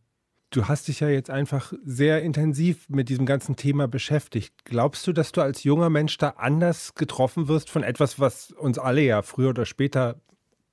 Du 0.49 0.67
hast 0.67 0.87
dich 0.87 1.01
ja 1.01 1.09
jetzt 1.09 1.29
einfach 1.29 1.71
sehr 1.83 2.23
intensiv 2.23 2.89
mit 2.89 3.09
diesem 3.09 3.27
ganzen 3.27 3.55
Thema 3.55 3.87
beschäftigt. 3.87 4.65
Glaubst 4.65 5.05
du, 5.05 5.13
dass 5.13 5.31
du 5.31 5.41
als 5.41 5.63
junger 5.63 5.91
Mensch 5.91 6.17
da 6.17 6.29
anders 6.29 6.95
getroffen 6.95 7.47
wirst 7.47 7.69
von 7.69 7.83
etwas, 7.83 8.19
was 8.19 8.53
uns 8.53 8.79
alle 8.79 9.01
ja 9.01 9.21
früher 9.21 9.49
oder 9.49 9.67
später 9.67 10.19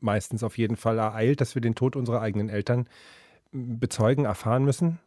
meistens 0.00 0.42
auf 0.42 0.56
jeden 0.56 0.76
Fall 0.76 0.96
ereilt, 0.98 1.42
dass 1.42 1.54
wir 1.54 1.60
den 1.60 1.74
Tod 1.74 1.96
unserer 1.96 2.22
eigenen 2.22 2.48
Eltern 2.48 2.88
bezeugen, 3.50 4.24
erfahren 4.24 4.64
müssen? 4.64 5.00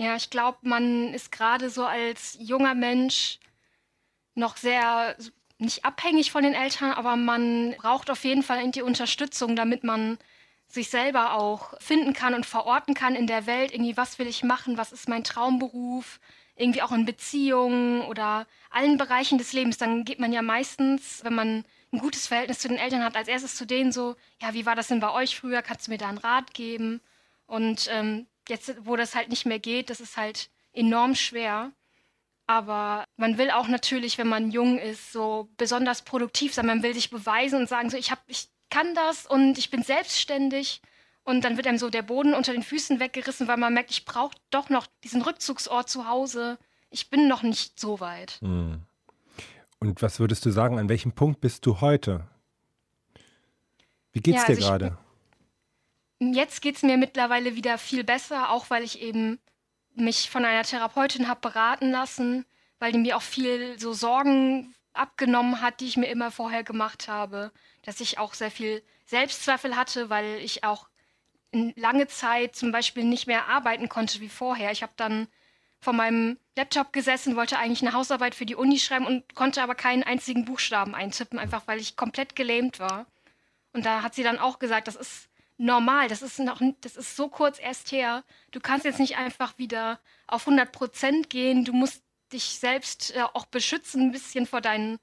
Ja, 0.00 0.16
ich 0.16 0.30
glaube, 0.30 0.56
man 0.62 1.12
ist 1.12 1.30
gerade 1.30 1.68
so 1.68 1.84
als 1.84 2.38
junger 2.40 2.74
Mensch 2.74 3.38
noch 4.34 4.56
sehr 4.56 5.14
nicht 5.58 5.84
abhängig 5.84 6.30
von 6.32 6.42
den 6.42 6.54
Eltern, 6.54 6.92
aber 6.92 7.16
man 7.16 7.74
braucht 7.76 8.08
auf 8.10 8.24
jeden 8.24 8.42
Fall 8.42 8.70
die 8.70 8.80
Unterstützung, 8.80 9.56
damit 9.56 9.84
man 9.84 10.16
sich 10.68 10.88
selber 10.88 11.34
auch 11.34 11.78
finden 11.82 12.14
kann 12.14 12.32
und 12.32 12.46
verorten 12.46 12.94
kann 12.94 13.14
in 13.14 13.26
der 13.26 13.44
Welt. 13.46 13.72
Irgendwie, 13.72 13.98
was 13.98 14.18
will 14.18 14.26
ich 14.26 14.42
machen? 14.42 14.78
Was 14.78 14.92
ist 14.92 15.06
mein 15.06 15.22
Traumberuf? 15.22 16.18
Irgendwie 16.56 16.80
auch 16.80 16.92
in 16.92 17.04
Beziehungen 17.04 18.00
oder 18.02 18.46
allen 18.70 18.96
Bereichen 18.96 19.36
des 19.36 19.52
Lebens. 19.52 19.76
Dann 19.76 20.04
geht 20.06 20.18
man 20.18 20.32
ja 20.32 20.40
meistens, 20.40 21.22
wenn 21.24 21.34
man 21.34 21.64
ein 21.92 21.98
gutes 21.98 22.26
Verhältnis 22.26 22.60
zu 22.60 22.68
den 22.68 22.78
Eltern 22.78 23.04
hat, 23.04 23.16
als 23.16 23.28
erstes 23.28 23.54
zu 23.56 23.66
denen 23.66 23.92
so, 23.92 24.16
ja, 24.40 24.54
wie 24.54 24.64
war 24.64 24.76
das 24.76 24.88
denn 24.88 25.00
bei 25.00 25.12
euch 25.12 25.36
früher? 25.38 25.60
Kannst 25.60 25.88
du 25.88 25.90
mir 25.90 25.98
da 25.98 26.08
einen 26.08 26.18
Rat 26.18 26.54
geben? 26.54 27.02
Und 27.46 27.88
ähm, 27.92 28.26
jetzt, 28.50 28.74
wo 28.84 28.96
das 28.96 29.14
halt 29.14 29.30
nicht 29.30 29.46
mehr 29.46 29.58
geht, 29.58 29.90
das 29.90 30.00
ist 30.00 30.16
halt 30.16 30.50
enorm 30.72 31.14
schwer. 31.14 31.72
Aber 32.46 33.04
man 33.16 33.38
will 33.38 33.50
auch 33.50 33.68
natürlich, 33.68 34.18
wenn 34.18 34.28
man 34.28 34.50
jung 34.50 34.78
ist, 34.78 35.12
so 35.12 35.48
besonders 35.56 36.02
produktiv 36.02 36.52
sein. 36.52 36.66
Man 36.66 36.82
will 36.82 36.94
sich 36.94 37.10
beweisen 37.10 37.60
und 37.60 37.68
sagen, 37.68 37.90
so 37.90 37.96
ich, 37.96 38.10
hab, 38.10 38.22
ich 38.26 38.48
kann 38.70 38.94
das 38.94 39.24
und 39.24 39.56
ich 39.56 39.70
bin 39.70 39.82
selbstständig. 39.82 40.82
Und 41.22 41.44
dann 41.44 41.56
wird 41.56 41.66
einem 41.66 41.78
so 41.78 41.90
der 41.90 42.02
Boden 42.02 42.34
unter 42.34 42.52
den 42.52 42.62
Füßen 42.62 42.98
weggerissen, 42.98 43.46
weil 43.46 43.56
man 43.56 43.72
merkt, 43.72 43.90
ich 43.90 44.04
brauche 44.04 44.34
doch 44.50 44.68
noch 44.68 44.86
diesen 45.04 45.22
Rückzugsort 45.22 45.88
zu 45.88 46.08
Hause. 46.08 46.58
Ich 46.90 47.08
bin 47.08 47.28
noch 47.28 47.42
nicht 47.42 47.78
so 47.78 48.00
weit. 48.00 48.38
Hm. 48.40 48.82
Und 49.78 50.02
was 50.02 50.18
würdest 50.18 50.44
du 50.44 50.50
sagen, 50.50 50.78
an 50.78 50.88
welchem 50.88 51.12
Punkt 51.12 51.40
bist 51.40 51.66
du 51.66 51.80
heute? 51.80 52.26
Wie 54.12 54.20
geht's 54.20 54.42
ja, 54.42 54.48
also 54.48 54.60
dir 54.60 54.66
gerade? 54.66 54.98
Jetzt 56.20 56.60
geht 56.60 56.76
es 56.76 56.82
mir 56.82 56.98
mittlerweile 56.98 57.56
wieder 57.56 57.78
viel 57.78 58.04
besser, 58.04 58.50
auch 58.50 58.68
weil 58.68 58.84
ich 58.84 59.00
eben 59.00 59.40
mich 59.94 60.28
von 60.28 60.44
einer 60.44 60.64
Therapeutin 60.64 61.28
habe 61.28 61.40
beraten 61.40 61.90
lassen, 61.90 62.44
weil 62.78 62.92
die 62.92 62.98
mir 62.98 63.16
auch 63.16 63.22
viel 63.22 63.78
so 63.78 63.94
Sorgen 63.94 64.74
abgenommen 64.92 65.62
hat, 65.62 65.80
die 65.80 65.86
ich 65.86 65.96
mir 65.96 66.08
immer 66.08 66.30
vorher 66.30 66.62
gemacht 66.62 67.08
habe, 67.08 67.52
dass 67.82 68.00
ich 68.00 68.18
auch 68.18 68.34
sehr 68.34 68.50
viel 68.50 68.82
Selbstzweifel 69.06 69.76
hatte, 69.76 70.10
weil 70.10 70.36
ich 70.40 70.62
auch 70.62 70.88
lange 71.52 72.06
Zeit 72.06 72.54
zum 72.54 72.70
Beispiel 72.70 73.04
nicht 73.04 73.26
mehr 73.26 73.46
arbeiten 73.48 73.88
konnte 73.88 74.20
wie 74.20 74.28
vorher. 74.28 74.72
Ich 74.72 74.82
habe 74.82 74.92
dann 74.96 75.26
vor 75.80 75.94
meinem 75.94 76.38
Laptop 76.54 76.92
gesessen, 76.92 77.34
wollte 77.34 77.58
eigentlich 77.58 77.80
eine 77.80 77.94
Hausarbeit 77.94 78.34
für 78.34 78.44
die 78.44 78.54
Uni 78.56 78.78
schreiben 78.78 79.06
und 79.06 79.34
konnte 79.34 79.62
aber 79.62 79.74
keinen 79.74 80.02
einzigen 80.02 80.44
Buchstaben 80.44 80.94
eintippen, 80.94 81.38
einfach 81.38 81.62
weil 81.66 81.80
ich 81.80 81.96
komplett 81.96 82.36
gelähmt 82.36 82.78
war. 82.78 83.06
Und 83.72 83.86
da 83.86 84.02
hat 84.02 84.14
sie 84.14 84.22
dann 84.22 84.38
auch 84.38 84.58
gesagt, 84.58 84.86
das 84.86 84.96
ist 84.96 85.29
normal, 85.60 86.08
das 86.08 86.22
ist 86.22 86.38
noch, 86.38 86.60
das 86.80 86.96
ist 86.96 87.16
so 87.16 87.28
kurz 87.28 87.60
erst 87.60 87.92
her. 87.92 88.24
Du 88.50 88.60
kannst 88.60 88.86
jetzt 88.86 88.98
nicht 88.98 89.16
einfach 89.18 89.58
wieder 89.58 90.00
auf 90.26 90.46
100 90.46 90.72
Prozent 90.72 91.30
gehen. 91.30 91.64
Du 91.64 91.72
musst 91.72 92.02
dich 92.32 92.44
selbst 92.44 93.14
äh, 93.14 93.22
auch 93.22 93.44
beschützen, 93.46 94.02
ein 94.02 94.12
bisschen 94.12 94.46
vor 94.46 94.62
deinen 94.62 94.98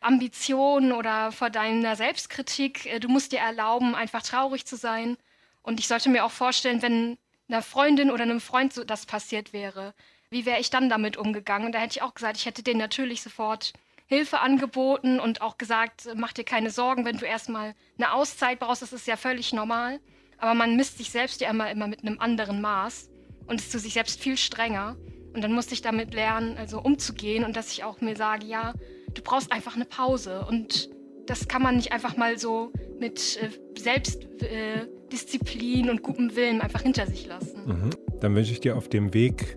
Ambitionen 0.00 0.92
oder 0.92 1.30
vor 1.30 1.50
deiner 1.50 1.94
Selbstkritik. 1.94 2.86
Äh, 2.86 2.98
du 2.98 3.08
musst 3.08 3.32
dir 3.32 3.38
erlauben, 3.38 3.94
einfach 3.94 4.22
traurig 4.22 4.66
zu 4.66 4.76
sein. 4.76 5.16
Und 5.62 5.78
ich 5.78 5.86
sollte 5.86 6.08
mir 6.10 6.24
auch 6.24 6.32
vorstellen, 6.32 6.82
wenn 6.82 7.16
einer 7.48 7.62
Freundin 7.62 8.10
oder 8.10 8.24
einem 8.24 8.40
Freund 8.40 8.72
so 8.72 8.82
das 8.82 9.06
passiert 9.06 9.52
wäre, 9.52 9.94
wie 10.30 10.46
wäre 10.46 10.60
ich 10.60 10.70
dann 10.70 10.88
damit 10.88 11.16
umgegangen? 11.16 11.66
Und 11.66 11.72
da 11.72 11.78
hätte 11.78 11.98
ich 11.98 12.02
auch 12.02 12.14
gesagt, 12.14 12.38
ich 12.38 12.46
hätte 12.46 12.64
denen 12.64 12.80
natürlich 12.80 13.22
sofort 13.22 13.72
Hilfe 14.12 14.40
angeboten 14.40 15.20
und 15.20 15.40
auch 15.40 15.56
gesagt, 15.56 16.08
mach 16.14 16.32
dir 16.32 16.44
keine 16.44 16.70
Sorgen, 16.70 17.04
wenn 17.04 17.16
du 17.16 17.24
erstmal 17.24 17.74
eine 17.96 18.12
Auszeit 18.12 18.58
brauchst, 18.58 18.82
das 18.82 18.92
ist 18.92 19.06
ja 19.06 19.16
völlig 19.16 19.52
normal. 19.52 20.00
Aber 20.38 20.54
man 20.54 20.76
misst 20.76 20.98
sich 20.98 21.10
selbst 21.10 21.40
ja 21.40 21.50
immer, 21.50 21.70
immer 21.70 21.86
mit 21.86 22.04
einem 22.04 22.20
anderen 22.20 22.60
Maß 22.60 23.10
und 23.46 23.60
ist 23.60 23.72
zu 23.72 23.78
sich 23.78 23.94
selbst 23.94 24.20
viel 24.20 24.36
strenger. 24.36 24.96
Und 25.32 25.42
dann 25.42 25.52
musste 25.52 25.72
ich 25.72 25.82
damit 25.82 26.14
lernen, 26.14 26.58
also 26.58 26.80
umzugehen 26.80 27.44
und 27.44 27.56
dass 27.56 27.72
ich 27.72 27.84
auch 27.84 28.00
mir 28.00 28.16
sage, 28.16 28.46
ja, 28.46 28.74
du 29.14 29.22
brauchst 29.22 29.50
einfach 29.50 29.76
eine 29.76 29.86
Pause. 29.86 30.44
Und 30.46 30.90
das 31.26 31.48
kann 31.48 31.62
man 31.62 31.76
nicht 31.76 31.92
einfach 31.92 32.16
mal 32.16 32.38
so 32.38 32.72
mit 32.98 33.38
äh, 33.40 33.48
Selbstdisziplin 33.78 35.86
äh, 35.86 35.90
und 35.90 36.02
gutem 36.02 36.36
Willen 36.36 36.60
einfach 36.60 36.82
hinter 36.82 37.06
sich 37.06 37.26
lassen. 37.26 37.66
Mhm. 37.66 37.90
Dann 38.20 38.34
wünsche 38.34 38.52
ich 38.52 38.60
dir 38.60 38.76
auf 38.76 38.88
dem 38.88 39.14
Weg 39.14 39.56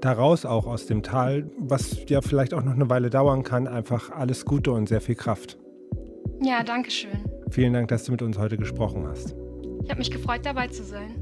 daraus, 0.00 0.44
auch 0.44 0.66
aus 0.66 0.86
dem 0.86 1.02
Tal, 1.02 1.50
was 1.58 2.08
ja 2.08 2.20
vielleicht 2.20 2.54
auch 2.54 2.62
noch 2.62 2.74
eine 2.74 2.88
Weile 2.90 3.10
dauern 3.10 3.42
kann, 3.42 3.66
einfach 3.66 4.10
alles 4.10 4.44
Gute 4.44 4.72
und 4.72 4.88
sehr 4.88 5.00
viel 5.00 5.14
Kraft. 5.14 5.58
Ja, 6.42 6.62
danke 6.62 6.90
schön. 6.90 7.24
Vielen 7.50 7.72
Dank, 7.72 7.88
dass 7.88 8.04
du 8.04 8.12
mit 8.12 8.22
uns 8.22 8.38
heute 8.38 8.56
gesprochen 8.56 9.06
hast. 9.06 9.34
Ich 9.84 9.90
habe 9.90 9.98
mich 9.98 10.10
gefreut, 10.10 10.40
dabei 10.44 10.68
zu 10.68 10.82
sein. 10.82 11.14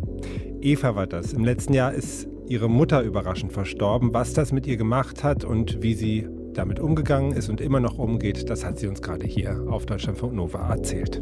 Eva 0.60 0.96
war 0.96 1.06
das. 1.06 1.32
Im 1.32 1.44
letzten 1.44 1.74
Jahr 1.74 1.92
ist 1.92 2.26
ihre 2.46 2.68
Mutter 2.68 3.02
überraschend 3.02 3.52
verstorben. 3.52 4.14
Was 4.14 4.32
das 4.32 4.52
mit 4.52 4.66
ihr 4.66 4.76
gemacht 4.76 5.22
hat 5.22 5.44
und 5.44 5.82
wie 5.82 5.94
sie 5.94 6.28
damit 6.54 6.80
umgegangen 6.80 7.32
ist 7.32 7.48
und 7.48 7.60
immer 7.60 7.80
noch 7.80 7.98
umgeht, 7.98 8.48
das 8.48 8.64
hat 8.64 8.78
sie 8.78 8.86
uns 8.86 9.02
gerade 9.02 9.26
hier 9.26 9.66
auf 9.68 9.86
Deutschlandfunk 9.86 10.34
Nova 10.34 10.68
erzählt. 10.70 11.20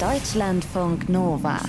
Deutschlandfunk 0.00 1.08
Nova. 1.08 1.60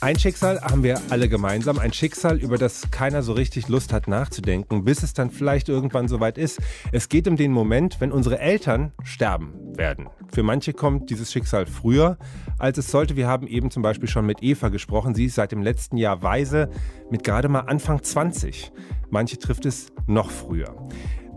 Ein 0.00 0.18
Schicksal 0.18 0.60
haben 0.60 0.84
wir 0.84 1.00
alle 1.10 1.28
gemeinsam, 1.28 1.78
ein 1.78 1.92
Schicksal, 1.92 2.38
über 2.38 2.58
das 2.58 2.90
keiner 2.90 3.22
so 3.22 3.32
richtig 3.32 3.68
Lust 3.68 3.92
hat 3.92 4.06
nachzudenken, 4.06 4.84
bis 4.84 5.02
es 5.02 5.14
dann 5.14 5.30
vielleicht 5.30 5.68
irgendwann 5.68 6.06
soweit 6.06 6.38
ist. 6.38 6.60
Es 6.92 7.08
geht 7.08 7.26
um 7.26 7.36
den 7.36 7.52
Moment, 7.52 8.00
wenn 8.00 8.12
unsere 8.12 8.38
Eltern 8.38 8.92
sterben 9.02 9.67
werden. 9.78 10.08
Für 10.30 10.42
manche 10.42 10.72
kommt 10.72 11.08
dieses 11.08 11.32
Schicksal 11.32 11.66
früher, 11.66 12.18
als 12.58 12.76
es 12.76 12.90
sollte. 12.90 13.16
Wir 13.16 13.28
haben 13.28 13.46
eben 13.46 13.70
zum 13.70 13.82
Beispiel 13.82 14.08
schon 14.08 14.26
mit 14.26 14.42
Eva 14.42 14.68
gesprochen. 14.68 15.14
Sie 15.14 15.24
ist 15.26 15.36
seit 15.36 15.52
dem 15.52 15.62
letzten 15.62 15.96
Jahr 15.96 16.22
weise, 16.22 16.68
mit 17.10 17.24
gerade 17.24 17.48
mal 17.48 17.60
Anfang 17.60 18.02
20. 18.02 18.72
Manche 19.10 19.38
trifft 19.38 19.64
es 19.64 19.92
noch 20.06 20.30
früher. 20.30 20.76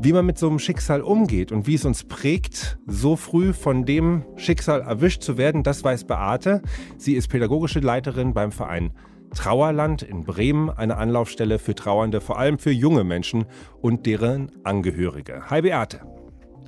Wie 0.03 0.13
man 0.13 0.25
mit 0.25 0.37
so 0.37 0.49
einem 0.49 0.59
Schicksal 0.59 1.01
umgeht 1.01 1.51
und 1.51 1.67
wie 1.67 1.75
es 1.75 1.85
uns 1.85 2.03
prägt, 2.03 2.79
so 2.87 3.15
früh 3.15 3.53
von 3.53 3.85
dem 3.85 4.25
Schicksal 4.35 4.81
erwischt 4.81 5.21
zu 5.21 5.37
werden, 5.37 5.61
das 5.63 5.83
weiß 5.83 6.05
Beate. 6.05 6.63
Sie 6.97 7.13
ist 7.13 7.27
pädagogische 7.27 7.79
Leiterin 7.79 8.33
beim 8.33 8.51
Verein 8.51 8.93
Trauerland 9.35 10.01
in 10.01 10.23
Bremen, 10.23 10.69
eine 10.69 10.97
Anlaufstelle 10.97 11.59
für 11.59 11.75
Trauernde, 11.75 12.19
vor 12.19 12.37
allem 12.37 12.59
für 12.59 12.71
junge 12.71 13.03
Menschen 13.03 13.45
und 13.81 14.05
deren 14.05 14.51
Angehörige. 14.63 15.49
Hi 15.49 15.61
Beate. 15.61 16.01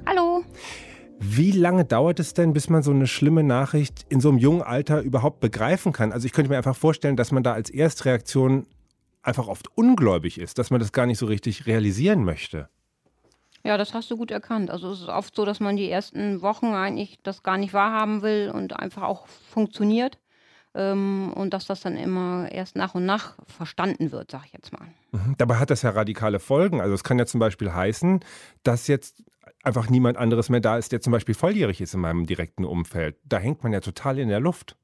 Hallo. 0.05 0.43
Wie 1.25 1.51
lange 1.51 1.85
dauert 1.85 2.19
es 2.19 2.33
denn, 2.33 2.51
bis 2.51 2.69
man 2.69 2.83
so 2.83 2.91
eine 2.91 3.07
schlimme 3.07 3.43
Nachricht 3.43 4.05
in 4.09 4.19
so 4.19 4.27
einem 4.27 4.37
jungen 4.37 4.61
Alter 4.61 4.99
überhaupt 4.99 5.39
begreifen 5.39 5.93
kann? 5.93 6.11
Also 6.11 6.25
ich 6.25 6.33
könnte 6.33 6.49
mir 6.49 6.57
einfach 6.57 6.75
vorstellen, 6.75 7.15
dass 7.15 7.31
man 7.31 7.43
da 7.43 7.53
als 7.53 7.69
Erstreaktion 7.69 8.67
einfach 9.21 9.47
oft 9.47 9.69
ungläubig 9.77 10.37
ist, 10.37 10.57
dass 10.57 10.69
man 10.69 10.81
das 10.81 10.91
gar 10.91 11.05
nicht 11.05 11.17
so 11.17 11.25
richtig 11.25 11.65
realisieren 11.65 12.25
möchte. 12.25 12.67
Ja, 13.63 13.77
das 13.77 13.93
hast 13.93 14.11
du 14.11 14.17
gut 14.17 14.31
erkannt. 14.31 14.69
Also 14.69 14.91
es 14.91 14.99
ist 14.99 15.07
oft 15.07 15.33
so, 15.33 15.45
dass 15.45 15.61
man 15.61 15.77
die 15.77 15.89
ersten 15.89 16.41
Wochen 16.41 16.73
eigentlich 16.73 17.19
das 17.23 17.41
gar 17.41 17.57
nicht 17.57 17.73
wahrhaben 17.73 18.21
will 18.21 18.51
und 18.53 18.77
einfach 18.77 19.03
auch 19.03 19.25
funktioniert. 19.27 20.19
Ähm, 20.75 21.31
und 21.33 21.53
dass 21.53 21.67
das 21.67 21.79
dann 21.81 21.95
immer 21.95 22.51
erst 22.51 22.75
nach 22.75 22.95
und 22.95 23.05
nach 23.05 23.37
verstanden 23.47 24.11
wird, 24.11 24.31
sag 24.31 24.45
ich 24.47 24.51
jetzt 24.53 24.73
mal. 24.73 24.87
Mhm. 25.11 25.35
Dabei 25.37 25.55
hat 25.55 25.69
das 25.69 25.83
ja 25.83 25.91
radikale 25.91 26.39
Folgen. 26.39 26.81
Also 26.81 26.93
es 26.95 27.03
kann 27.05 27.17
ja 27.17 27.25
zum 27.25 27.39
Beispiel 27.39 27.71
heißen, 27.71 28.19
dass 28.63 28.87
jetzt 28.87 29.23
einfach 29.63 29.89
niemand 29.89 30.17
anderes 30.17 30.49
mehr 30.49 30.59
da 30.59 30.77
ist, 30.77 30.91
der 30.91 31.01
zum 31.01 31.11
Beispiel 31.11 31.35
volljährig 31.35 31.81
ist 31.81 31.93
in 31.93 32.01
meinem 32.01 32.25
direkten 32.25 32.65
Umfeld. 32.65 33.15
Da 33.23 33.37
hängt 33.37 33.63
man 33.63 33.73
ja 33.73 33.79
total 33.79 34.19
in 34.19 34.29
der 34.29 34.39
Luft. 34.39 34.75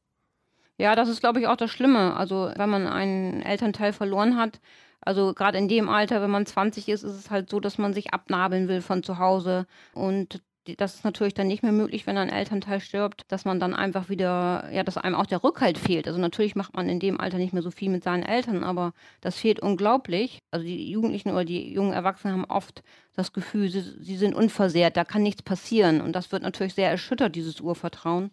Ja, 0.78 0.96
das 0.96 1.10
ist, 1.10 1.20
glaube 1.20 1.40
ich, 1.42 1.48
auch 1.48 1.58
das 1.58 1.70
Schlimme. 1.70 2.16
Also 2.16 2.52
wenn 2.56 2.70
man 2.70 2.88
einen 2.88 3.42
Elternteil 3.42 3.92
verloren 3.92 4.38
hat, 4.38 4.62
also 5.02 5.34
gerade 5.34 5.58
in 5.58 5.68
dem 5.68 5.90
Alter, 5.90 6.22
wenn 6.22 6.32
man 6.32 6.46
20 6.46 6.90
ist, 6.90 7.04
ist 7.04 7.16
es 7.16 7.30
halt 7.30 7.50
so, 7.50 7.60
dass 7.60 7.78
man 7.78 7.94
sich 7.94 8.14
abnabeln 8.14 8.68
will 8.68 8.82
von 8.82 9.04
zu 9.04 9.18
Hause. 9.18 9.66
Und 9.94 10.42
das 10.78 10.96
ist 10.96 11.04
natürlich 11.04 11.34
dann 11.34 11.48
nicht 11.48 11.64
mehr 11.64 11.72
möglich, 11.72 12.06
wenn 12.06 12.18
ein 12.18 12.30
Elternteil 12.30 12.80
stirbt, 12.80 13.24
dass 13.32 13.46
man 13.46 13.60
dann 13.60 13.74
einfach 13.74 14.10
wieder, 14.10 14.70
ja, 14.72 14.84
dass 14.84 14.98
einem 14.98 15.16
auch 15.16 15.26
der 15.26 15.44
Rückhalt 15.44 15.78
fehlt. 15.78 16.08
Also 16.08 16.20
natürlich 16.20 16.56
macht 16.56 16.76
man 16.76 16.90
in 16.90 17.00
dem 17.00 17.20
Alter 17.20 17.38
nicht 17.38 17.54
mehr 17.54 17.62
so 17.62 17.72
viel 17.72 17.90
mit 17.90 18.04
seinen 18.04 18.24
Eltern, 18.24 18.64
aber 18.64 18.94
das 19.22 19.38
fehlt 19.38 19.60
unglaublich. 19.60 20.40
Also 20.52 20.66
die 20.66 20.92
Jugendlichen 20.92 21.30
oder 21.30 21.46
die 21.46 21.74
jungen 21.74 21.94
Erwachsenen 21.94 22.34
haben 22.34 22.46
oft 22.46 22.84
das 23.16 23.34
Gefühl, 23.34 23.70
sie, 23.70 23.82
sie 23.82 24.18
sind 24.18 24.36
unversehrt, 24.36 24.98
da 24.98 25.06
kann 25.06 25.24
nichts 25.24 25.42
passieren. 25.42 26.02
Und 26.02 26.14
das 26.14 26.32
wird 26.32 26.44
natürlich 26.44 26.74
sehr 26.74 26.90
erschüttert, 26.90 27.36
dieses 27.36 27.62
Urvertrauen. 27.62 28.32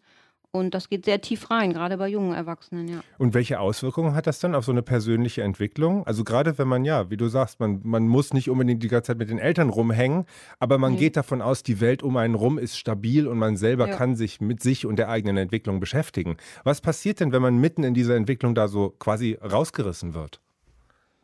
Und 0.57 0.75
das 0.75 0.89
geht 0.89 1.05
sehr 1.05 1.21
tief 1.21 1.51
rein, 1.51 1.73
gerade 1.73 1.97
bei 1.97 2.09
jungen 2.09 2.35
Erwachsenen, 2.35 2.89
ja. 2.89 3.01
Und 3.19 3.35
welche 3.35 3.61
Auswirkungen 3.61 4.15
hat 4.15 4.27
das 4.27 4.39
dann 4.39 4.55
auf 4.55 4.65
so 4.65 4.73
eine 4.73 4.83
persönliche 4.83 5.43
Entwicklung? 5.43 6.07
Also 6.07 6.25
gerade 6.25 6.59
wenn 6.59 6.69
man, 6.69 6.85
ja, 6.85 7.11
wie 7.11 7.17
du 7.17 7.29
sagst, 7.29 7.61
man, 7.61 7.81
man 7.85 8.09
muss 8.09 8.33
nicht 8.33 8.51
unbedingt 8.51 8.83
die 8.83 8.89
ganze 8.89 9.09
Zeit 9.09 9.19
mit 9.19 9.31
den 9.31 9.39
Eltern 9.39 9.69
rumhängen, 9.69 10.25
aber 10.59 10.79
man 10.79 10.93
nee. 10.93 10.99
geht 10.99 11.17
davon 11.17 11.43
aus, 11.43 11.63
die 11.63 11.81
Welt 11.81 12.03
um 12.03 12.17
einen 12.17 12.35
rum 12.35 12.59
ist 12.59 12.79
stabil 12.79 13.27
und 13.27 13.39
man 13.39 13.57
selber 13.57 13.89
ja. 13.89 13.97
kann 13.97 14.17
sich 14.17 14.41
mit 14.41 14.63
sich 14.63 14.87
und 14.87 14.97
der 14.97 15.09
eigenen 15.09 15.37
Entwicklung 15.37 15.81
beschäftigen. 15.81 16.37
Was 16.65 16.81
passiert 16.81 17.21
denn, 17.21 17.33
wenn 17.33 17.43
man 17.43 17.59
mitten 17.59 17.85
in 17.85 17.95
dieser 17.95 18.17
Entwicklung 18.17 18.55
da 18.55 18.69
so 18.69 18.91
quasi 18.99 19.39
rausgerissen 19.43 20.15
wird? 20.15 20.41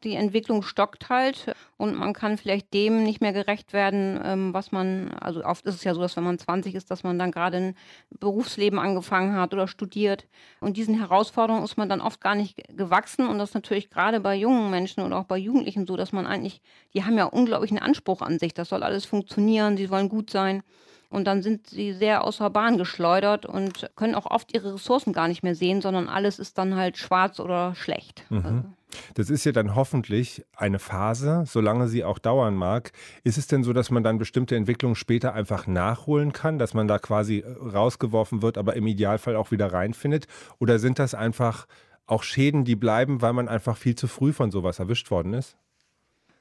Die 0.04 0.14
Entwicklung 0.14 0.62
stockt 0.62 1.08
halt 1.08 1.54
und 1.76 1.96
man 1.96 2.12
kann 2.12 2.38
vielleicht 2.38 2.72
dem 2.74 3.02
nicht 3.02 3.20
mehr 3.20 3.32
gerecht 3.32 3.72
werden, 3.72 4.20
ähm, 4.24 4.54
was 4.54 4.72
man, 4.72 5.12
also 5.20 5.44
oft 5.44 5.64
ist 5.66 5.76
es 5.76 5.84
ja 5.84 5.94
so, 5.94 6.00
dass 6.00 6.16
wenn 6.16 6.24
man 6.24 6.38
20 6.38 6.74
ist, 6.74 6.90
dass 6.90 7.02
man 7.02 7.18
dann 7.18 7.32
gerade 7.32 7.56
ein 7.56 7.76
Berufsleben 8.10 8.78
angefangen 8.78 9.34
hat 9.34 9.52
oder 9.52 9.68
studiert. 9.68 10.26
Und 10.60 10.76
diesen 10.76 10.98
Herausforderungen 10.98 11.64
ist 11.64 11.76
man 11.76 11.88
dann 11.88 12.00
oft 12.00 12.20
gar 12.20 12.34
nicht 12.34 12.62
gewachsen 12.76 13.26
und 13.26 13.38
das 13.38 13.50
ist 13.50 13.54
natürlich 13.54 13.90
gerade 13.90 14.20
bei 14.20 14.34
jungen 14.34 14.70
Menschen 14.70 15.02
oder 15.02 15.18
auch 15.18 15.24
bei 15.24 15.38
Jugendlichen 15.38 15.86
so, 15.86 15.96
dass 15.96 16.12
man 16.12 16.26
eigentlich, 16.26 16.60
die 16.94 17.04
haben 17.04 17.16
ja 17.16 17.24
unglaublichen 17.24 17.78
Anspruch 17.78 18.22
an 18.22 18.38
sich, 18.38 18.54
das 18.54 18.68
soll 18.68 18.82
alles 18.82 19.04
funktionieren, 19.04 19.76
sie 19.76 19.90
wollen 19.90 20.08
gut 20.08 20.30
sein. 20.30 20.62
Und 21.12 21.26
dann 21.26 21.42
sind 21.42 21.68
sie 21.68 21.92
sehr 21.92 22.24
außer 22.24 22.48
Bahn 22.48 22.78
geschleudert 22.78 23.44
und 23.44 23.90
können 23.96 24.14
auch 24.14 24.24
oft 24.24 24.54
ihre 24.54 24.74
Ressourcen 24.74 25.12
gar 25.12 25.28
nicht 25.28 25.42
mehr 25.42 25.54
sehen, 25.54 25.82
sondern 25.82 26.08
alles 26.08 26.38
ist 26.38 26.56
dann 26.56 26.74
halt 26.74 26.96
schwarz 26.96 27.38
oder 27.38 27.74
schlecht. 27.74 28.24
Mhm. 28.30 28.44
Also. 28.44 28.62
Das 29.14 29.30
ist 29.30 29.44
ja 29.44 29.52
dann 29.52 29.74
hoffentlich 29.74 30.44
eine 30.56 30.78
Phase, 30.78 31.44
solange 31.46 31.88
sie 31.88 32.04
auch 32.04 32.18
dauern 32.18 32.54
mag. 32.54 32.92
Ist 33.24 33.38
es 33.38 33.46
denn 33.46 33.64
so, 33.64 33.72
dass 33.72 33.90
man 33.90 34.02
dann 34.02 34.18
bestimmte 34.18 34.56
Entwicklungen 34.56 34.96
später 34.96 35.34
einfach 35.34 35.66
nachholen 35.66 36.32
kann, 36.32 36.58
dass 36.58 36.74
man 36.74 36.88
da 36.88 36.98
quasi 36.98 37.38
äh, 37.38 37.50
rausgeworfen 37.50 38.42
wird, 38.42 38.58
aber 38.58 38.74
im 38.74 38.86
Idealfall 38.86 39.36
auch 39.36 39.50
wieder 39.50 39.72
reinfindet? 39.72 40.26
Oder 40.58 40.78
sind 40.78 40.98
das 40.98 41.14
einfach 41.14 41.66
auch 42.06 42.22
Schäden, 42.22 42.64
die 42.64 42.76
bleiben, 42.76 43.22
weil 43.22 43.32
man 43.32 43.48
einfach 43.48 43.76
viel 43.76 43.94
zu 43.94 44.08
früh 44.08 44.32
von 44.32 44.50
sowas 44.50 44.78
erwischt 44.78 45.10
worden 45.10 45.34
ist? 45.34 45.56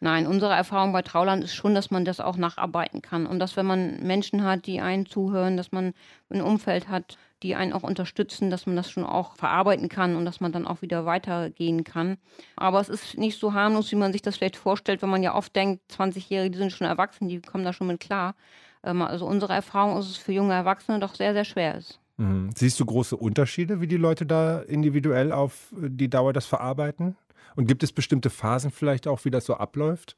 Nein, 0.03 0.25
unsere 0.25 0.53
Erfahrung 0.53 0.93
bei 0.93 1.03
Trauland 1.03 1.43
ist 1.43 1.53
schon, 1.53 1.75
dass 1.75 1.91
man 1.91 2.05
das 2.05 2.19
auch 2.19 2.35
nacharbeiten 2.35 3.03
kann 3.03 3.27
und 3.27 3.37
dass 3.37 3.55
wenn 3.55 3.67
man 3.67 4.01
Menschen 4.01 4.43
hat, 4.43 4.65
die 4.65 4.81
einen 4.81 5.05
zuhören, 5.05 5.57
dass 5.57 5.71
man 5.71 5.93
ein 6.31 6.41
Umfeld 6.41 6.87
hat, 6.87 7.19
die 7.43 7.55
einen 7.55 7.73
auch 7.73 7.83
unterstützen, 7.83 8.49
dass 8.49 8.65
man 8.65 8.75
das 8.75 8.91
schon 8.91 9.05
auch 9.05 9.35
verarbeiten 9.35 9.89
kann 9.89 10.15
und 10.15 10.25
dass 10.25 10.39
man 10.39 10.51
dann 10.51 10.67
auch 10.67 10.81
wieder 10.81 11.05
weitergehen 11.05 11.83
kann. 11.83 12.17
Aber 12.55 12.79
es 12.79 12.89
ist 12.89 13.17
nicht 13.17 13.39
so 13.39 13.53
harmlos, 13.53 13.91
wie 13.91 13.95
man 13.95 14.11
sich 14.11 14.21
das 14.21 14.37
vielleicht 14.37 14.57
vorstellt, 14.57 15.01
wenn 15.01 15.09
man 15.09 15.23
ja 15.23 15.35
oft 15.35 15.55
denkt, 15.55 15.81
20-Jährige, 15.91 16.51
die 16.51 16.57
sind 16.57 16.71
schon 16.71 16.87
erwachsen, 16.87 17.27
die 17.27 17.41
kommen 17.41 17.63
da 17.63 17.73
schon 17.73 17.87
mit 17.87 17.99
klar. 17.99 18.35
Ähm, 18.83 19.01
also 19.01 19.25
unsere 19.25 19.53
Erfahrung 19.53 19.97
ist 19.97 20.09
es 20.09 20.17
für 20.17 20.31
junge 20.31 20.53
Erwachsene 20.53 20.99
doch 20.99 21.15
sehr, 21.15 21.33
sehr 21.33 21.45
schwer 21.45 21.75
ist. 21.75 21.99
Mhm. 22.17 22.51
Siehst 22.55 22.79
du 22.79 22.85
große 22.85 23.15
Unterschiede, 23.15 23.81
wie 23.81 23.87
die 23.87 23.97
Leute 23.97 24.25
da 24.25 24.59
individuell 24.59 25.31
auf 25.31 25.73
die 25.75 26.09
Dauer 26.09 26.33
das 26.33 26.45
verarbeiten? 26.45 27.15
Und 27.55 27.67
gibt 27.67 27.83
es 27.83 27.91
bestimmte 27.91 28.29
Phasen 28.29 28.71
vielleicht 28.71 29.07
auch, 29.07 29.25
wie 29.25 29.31
das 29.31 29.45
so 29.45 29.55
abläuft? 29.55 30.15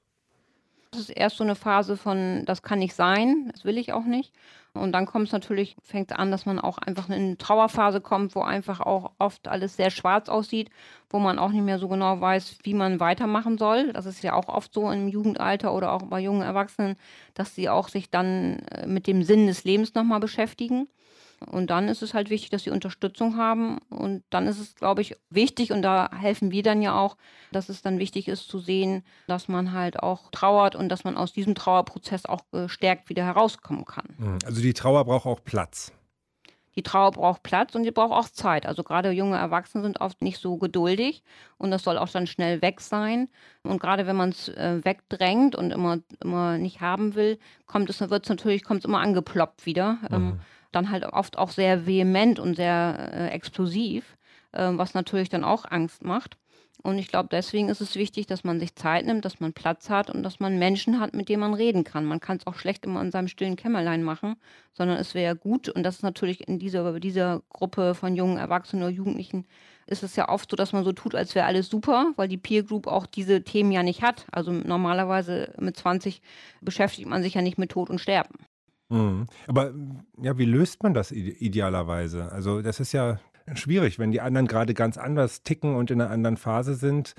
Das 0.93 1.01
ist 1.01 1.09
erst 1.09 1.37
so 1.37 1.43
eine 1.43 1.55
Phase 1.55 1.97
von, 1.97 2.45
das 2.45 2.61
kann 2.61 2.77
nicht 2.77 2.93
sein, 2.93 3.49
das 3.51 3.65
will 3.65 3.79
ich 3.79 3.93
auch 3.93 4.03
nicht. 4.05 4.31
Und 4.75 4.91
dann 4.91 5.07
kommt 5.07 5.25
es 5.27 5.33
natürlich, 5.33 5.75
fängt 5.83 6.11
es 6.11 6.17
an, 6.17 6.29
dass 6.29 6.45
man 6.45 6.59
auch 6.59 6.77
einfach 6.77 7.07
in 7.09 7.13
eine 7.13 7.37
Trauerphase 7.37 7.99
kommt, 7.99 8.35
wo 8.35 8.41
einfach 8.41 8.79
auch 8.79 9.11
oft 9.17 9.47
alles 9.47 9.75
sehr 9.75 9.89
schwarz 9.89 10.29
aussieht, 10.29 10.69
wo 11.09 11.17
man 11.17 11.39
auch 11.39 11.49
nicht 11.49 11.63
mehr 11.63 11.79
so 11.79 11.87
genau 11.87 12.21
weiß, 12.21 12.59
wie 12.61 12.75
man 12.75 12.99
weitermachen 12.99 13.57
soll. 13.57 13.91
Das 13.93 14.05
ist 14.05 14.23
ja 14.23 14.33
auch 14.33 14.49
oft 14.49 14.71
so 14.71 14.91
im 14.91 15.07
Jugendalter 15.07 15.73
oder 15.73 15.93
auch 15.93 16.03
bei 16.03 16.19
jungen 16.19 16.43
Erwachsenen, 16.43 16.95
dass 17.33 17.55
sie 17.55 17.69
auch 17.69 17.89
sich 17.89 18.11
dann 18.11 18.59
äh, 18.69 18.85
mit 18.85 19.07
dem 19.07 19.23
Sinn 19.23 19.47
des 19.47 19.63
Lebens 19.63 19.95
nochmal 19.95 20.19
beschäftigen. 20.19 20.87
Und 21.45 21.69
dann 21.69 21.87
ist 21.87 22.01
es 22.01 22.13
halt 22.13 22.29
wichtig, 22.29 22.49
dass 22.49 22.63
sie 22.63 22.69
Unterstützung 22.69 23.37
haben. 23.37 23.79
Und 23.89 24.23
dann 24.29 24.47
ist 24.47 24.59
es, 24.59 24.75
glaube 24.75 25.01
ich, 25.01 25.15
wichtig, 25.29 25.71
und 25.71 25.81
da 25.81 26.09
helfen 26.13 26.51
wir 26.51 26.63
dann 26.63 26.81
ja 26.81 26.99
auch, 26.99 27.17
dass 27.51 27.69
es 27.69 27.81
dann 27.81 27.99
wichtig 27.99 28.27
ist 28.27 28.47
zu 28.47 28.59
sehen, 28.59 29.03
dass 29.27 29.47
man 29.47 29.73
halt 29.73 29.99
auch 30.01 30.31
trauert 30.31 30.75
und 30.75 30.89
dass 30.89 31.03
man 31.03 31.17
aus 31.17 31.33
diesem 31.33 31.55
Trauerprozess 31.55 32.25
auch 32.25 32.41
gestärkt 32.51 33.09
wieder 33.09 33.25
herauskommen 33.25 33.85
kann. 33.85 34.15
Mhm. 34.17 34.37
Also 34.45 34.61
die 34.61 34.73
Trauer 34.73 35.05
braucht 35.05 35.25
auch 35.25 35.43
Platz. 35.43 35.91
Die 36.75 36.83
Trauer 36.83 37.11
braucht 37.11 37.43
Platz 37.43 37.75
und 37.75 37.83
sie 37.83 37.91
braucht 37.91 38.11
auch 38.11 38.29
Zeit. 38.29 38.65
Also 38.65 38.83
gerade 38.83 39.11
junge 39.11 39.37
Erwachsene 39.37 39.83
sind 39.83 40.01
oft 40.01 40.21
nicht 40.21 40.39
so 40.39 40.57
geduldig 40.57 41.23
und 41.57 41.71
das 41.71 41.83
soll 41.83 41.97
auch 41.97 42.09
dann 42.09 42.27
schnell 42.27 42.61
weg 42.61 42.81
sein. 42.81 43.29
Und 43.63 43.79
gerade 43.79 44.07
wenn 44.07 44.15
man 44.15 44.29
es 44.29 44.49
äh, 44.49 44.83
wegdrängt 44.83 45.55
und 45.55 45.71
immer, 45.71 45.99
immer 46.23 46.57
nicht 46.57 46.81
haben 46.81 47.15
will, 47.15 47.37
kommt 47.65 47.89
es, 47.89 47.99
wird 48.01 48.23
es 48.23 48.29
natürlich, 48.29 48.63
kommt 48.63 48.79
es 48.79 48.85
immer 48.85 48.99
angeploppt 48.99 49.65
wieder. 49.65 49.99
Ähm, 50.11 50.25
mhm. 50.25 50.39
Dann 50.73 50.89
halt 50.91 51.05
oft 51.05 51.37
auch 51.37 51.51
sehr 51.51 51.85
vehement 51.85 52.39
und 52.39 52.55
sehr 52.55 53.11
äh, 53.13 53.27
explosiv, 53.29 54.17
äh, 54.51 54.69
was 54.71 54.93
natürlich 54.93 55.29
dann 55.29 55.43
auch 55.43 55.65
Angst 55.69 56.03
macht. 56.03 56.37
Und 56.83 56.97
ich 56.97 57.07
glaube, 57.07 57.29
deswegen 57.31 57.69
ist 57.69 57.79
es 57.79 57.95
wichtig, 57.95 58.27
dass 58.27 58.43
man 58.43 58.59
sich 58.59 58.75
Zeit 58.75 59.05
nimmt, 59.05 59.23
dass 59.23 59.39
man 59.39 59.53
Platz 59.53 59.89
hat 59.89 60.09
und 60.09 60.21
dass 60.21 60.41
man 60.41 60.59
Menschen 60.59 60.99
hat, 60.99 61.13
mit 61.13 61.29
denen 61.29 61.39
man 61.39 61.53
reden 61.53 61.85
kann. 61.85 62.03
Man 62.03 62.19
kann 62.19 62.37
es 62.37 62.45
auch 62.45 62.55
schlecht 62.55 62.85
immer 62.85 62.99
in 63.01 63.09
seinem 63.09 63.29
stillen 63.29 63.55
Kämmerlein 63.55 64.03
machen, 64.03 64.35
sondern 64.73 64.97
es 64.97 65.13
wäre 65.13 65.37
gut, 65.37 65.69
und 65.69 65.83
das 65.83 65.95
ist 65.95 66.03
natürlich 66.03 66.45
in 66.45 66.59
dieser, 66.59 66.99
dieser 66.99 67.41
Gruppe 67.49 67.95
von 67.95 68.17
jungen 68.17 68.37
Erwachsenen 68.37 68.83
oder 68.83 68.91
Jugendlichen, 68.91 69.45
ist 69.87 70.03
es 70.03 70.17
ja 70.17 70.27
oft 70.27 70.49
so, 70.49 70.57
dass 70.57 70.73
man 70.73 70.83
so 70.83 70.91
tut, 70.91 71.15
als 71.15 71.35
wäre 71.35 71.45
alles 71.45 71.69
super, 71.69 72.11
weil 72.17 72.27
die 72.27 72.37
Peer 72.37 72.63
Group 72.63 72.87
auch 72.87 73.05
diese 73.05 73.43
Themen 73.43 73.71
ja 73.71 73.81
nicht 73.81 74.01
hat. 74.01 74.25
Also 74.31 74.51
normalerweise 74.51 75.53
mit 75.59 75.77
20 75.77 76.21
beschäftigt 76.59 77.07
man 77.07 77.23
sich 77.23 77.35
ja 77.35 77.41
nicht 77.41 77.57
mit 77.57 77.71
Tod 77.71 77.89
und 77.89 77.99
Sterben. 77.99 78.35
Mhm. 78.89 79.25
Aber 79.47 79.73
ja, 80.21 80.37
wie 80.37 80.45
löst 80.45 80.83
man 80.83 80.93
das 80.93 81.11
idealerweise? 81.11 82.31
Also 82.31 82.61
das 82.61 82.79
ist 82.79 82.91
ja 82.91 83.19
schwierig, 83.55 83.99
wenn 83.99 84.11
die 84.11 84.21
anderen 84.21 84.47
gerade 84.47 84.73
ganz 84.73 84.97
anders 84.97 85.43
ticken 85.43 85.75
und 85.75 85.91
in 85.91 86.01
einer 86.01 86.11
anderen 86.11 86.37
Phase 86.37 86.75
sind. 86.75 87.15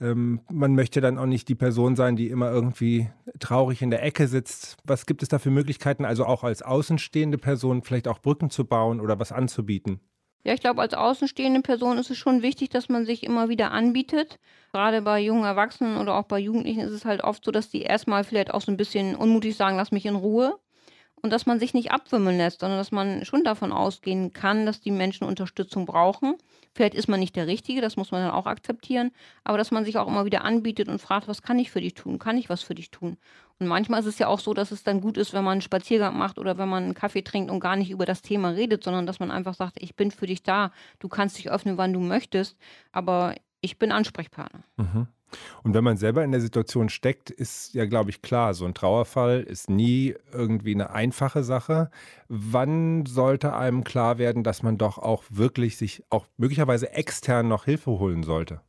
Ähm, 0.00 0.40
man 0.50 0.74
möchte 0.74 1.00
dann 1.00 1.18
auch 1.18 1.26
nicht 1.26 1.48
die 1.48 1.54
Person 1.54 1.96
sein, 1.96 2.16
die 2.16 2.28
immer 2.28 2.50
irgendwie 2.50 3.08
traurig 3.38 3.82
in 3.82 3.90
der 3.90 4.02
Ecke 4.02 4.26
sitzt. 4.26 4.76
Was 4.84 5.06
gibt 5.06 5.22
es 5.22 5.28
da 5.28 5.38
für 5.38 5.50
Möglichkeiten, 5.50 6.04
also 6.04 6.24
auch 6.26 6.44
als 6.44 6.62
außenstehende 6.62 7.38
Person 7.38 7.82
vielleicht 7.82 8.08
auch 8.08 8.18
Brücken 8.18 8.50
zu 8.50 8.64
bauen 8.64 9.00
oder 9.00 9.18
was 9.20 9.32
anzubieten? 9.32 10.00
Ja, 10.44 10.54
ich 10.54 10.60
glaube, 10.60 10.82
als 10.82 10.94
außenstehende 10.94 11.60
Person 11.60 11.98
ist 11.98 12.10
es 12.10 12.18
schon 12.18 12.42
wichtig, 12.42 12.68
dass 12.68 12.88
man 12.88 13.06
sich 13.06 13.22
immer 13.22 13.48
wieder 13.48 13.70
anbietet. 13.70 14.40
Gerade 14.72 15.00
bei 15.02 15.20
jungen 15.20 15.44
Erwachsenen 15.44 15.98
oder 15.98 16.16
auch 16.16 16.24
bei 16.24 16.40
Jugendlichen 16.40 16.80
ist 16.80 16.90
es 16.90 17.04
halt 17.04 17.22
oft 17.22 17.44
so, 17.44 17.52
dass 17.52 17.70
die 17.70 17.82
erstmal 17.82 18.24
vielleicht 18.24 18.52
auch 18.52 18.60
so 18.60 18.72
ein 18.72 18.76
bisschen 18.76 19.14
unmutig 19.14 19.56
sagen, 19.56 19.76
lass 19.76 19.92
mich 19.92 20.04
in 20.04 20.16
Ruhe 20.16 20.58
und 21.22 21.32
dass 21.32 21.46
man 21.46 21.60
sich 21.60 21.72
nicht 21.72 21.92
abwimmeln 21.92 22.36
lässt, 22.36 22.60
sondern 22.60 22.78
dass 22.78 22.90
man 22.90 23.24
schon 23.24 23.44
davon 23.44 23.72
ausgehen 23.72 24.32
kann, 24.32 24.66
dass 24.66 24.80
die 24.80 24.90
Menschen 24.90 25.24
Unterstützung 25.24 25.86
brauchen. 25.86 26.34
Vielleicht 26.74 26.94
ist 26.94 27.08
man 27.08 27.20
nicht 27.20 27.36
der 27.36 27.46
Richtige, 27.46 27.80
das 27.80 27.96
muss 27.96 28.10
man 28.10 28.22
dann 28.22 28.32
auch 28.32 28.46
akzeptieren, 28.46 29.12
aber 29.44 29.56
dass 29.56 29.70
man 29.70 29.84
sich 29.84 29.98
auch 29.98 30.08
immer 30.08 30.24
wieder 30.24 30.44
anbietet 30.44 30.88
und 30.88 31.00
fragt, 31.00 31.28
was 31.28 31.42
kann 31.42 31.58
ich 31.58 31.70
für 31.70 31.80
dich 31.80 31.94
tun? 31.94 32.18
Kann 32.18 32.36
ich 32.36 32.48
was 32.48 32.62
für 32.62 32.74
dich 32.74 32.90
tun? 32.90 33.16
Und 33.60 33.68
manchmal 33.68 34.00
ist 34.00 34.06
es 34.06 34.18
ja 34.18 34.26
auch 34.26 34.40
so, 34.40 34.52
dass 34.52 34.72
es 34.72 34.82
dann 34.82 35.00
gut 35.00 35.16
ist, 35.16 35.32
wenn 35.32 35.44
man 35.44 35.52
einen 35.52 35.60
Spaziergang 35.60 36.18
macht 36.18 36.38
oder 36.38 36.58
wenn 36.58 36.68
man 36.68 36.82
einen 36.82 36.94
Kaffee 36.94 37.22
trinkt 37.22 37.50
und 37.50 37.60
gar 37.60 37.76
nicht 37.76 37.90
über 37.90 38.06
das 38.06 38.22
Thema 38.22 38.50
redet, 38.50 38.82
sondern 38.82 39.06
dass 39.06 39.20
man 39.20 39.30
einfach 39.30 39.54
sagt, 39.54 39.80
ich 39.80 39.94
bin 39.94 40.10
für 40.10 40.26
dich 40.26 40.42
da, 40.42 40.72
du 40.98 41.08
kannst 41.08 41.38
dich 41.38 41.50
öffnen, 41.50 41.78
wann 41.78 41.92
du 41.92 42.00
möchtest, 42.00 42.56
aber 42.90 43.36
ich 43.60 43.78
bin 43.78 43.92
Ansprechpartner. 43.92 44.64
Mhm. 44.76 45.06
Und 45.62 45.74
wenn 45.74 45.84
man 45.84 45.96
selber 45.96 46.24
in 46.24 46.32
der 46.32 46.40
Situation 46.40 46.88
steckt, 46.88 47.30
ist 47.30 47.74
ja, 47.74 47.86
glaube 47.86 48.10
ich, 48.10 48.22
klar, 48.22 48.54
so 48.54 48.64
ein 48.64 48.74
Trauerfall 48.74 49.40
ist 49.42 49.70
nie 49.70 50.14
irgendwie 50.32 50.74
eine 50.74 50.90
einfache 50.90 51.42
Sache. 51.44 51.90
Wann 52.28 53.06
sollte 53.06 53.54
einem 53.54 53.84
klar 53.84 54.18
werden, 54.18 54.44
dass 54.44 54.62
man 54.62 54.78
doch 54.78 54.98
auch 54.98 55.24
wirklich 55.30 55.76
sich 55.76 56.04
auch 56.10 56.26
möglicherweise 56.36 56.92
extern 56.92 57.48
noch 57.48 57.64
Hilfe 57.64 57.92
holen 57.92 58.22
sollte? 58.22 58.60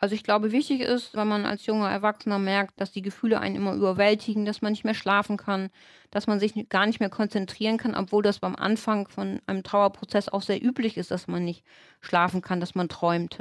Also 0.00 0.14
ich 0.14 0.22
glaube, 0.22 0.52
wichtig 0.52 0.80
ist, 0.80 1.14
wenn 1.16 1.26
man 1.26 1.44
als 1.44 1.66
junger 1.66 1.90
Erwachsener 1.90 2.38
merkt, 2.38 2.80
dass 2.80 2.92
die 2.92 3.02
Gefühle 3.02 3.40
einen 3.40 3.56
immer 3.56 3.74
überwältigen, 3.74 4.44
dass 4.44 4.62
man 4.62 4.70
nicht 4.72 4.84
mehr 4.84 4.94
schlafen 4.94 5.36
kann, 5.36 5.70
dass 6.12 6.28
man 6.28 6.38
sich 6.38 6.68
gar 6.68 6.86
nicht 6.86 7.00
mehr 7.00 7.10
konzentrieren 7.10 7.78
kann, 7.78 7.96
obwohl 7.96 8.22
das 8.22 8.38
beim 8.38 8.54
Anfang 8.54 9.08
von 9.08 9.40
einem 9.46 9.64
Trauerprozess 9.64 10.28
auch 10.28 10.42
sehr 10.42 10.62
üblich 10.64 10.96
ist, 10.96 11.10
dass 11.10 11.26
man 11.26 11.44
nicht 11.44 11.64
schlafen 12.00 12.42
kann, 12.42 12.60
dass 12.60 12.76
man 12.76 12.88
träumt. 12.88 13.40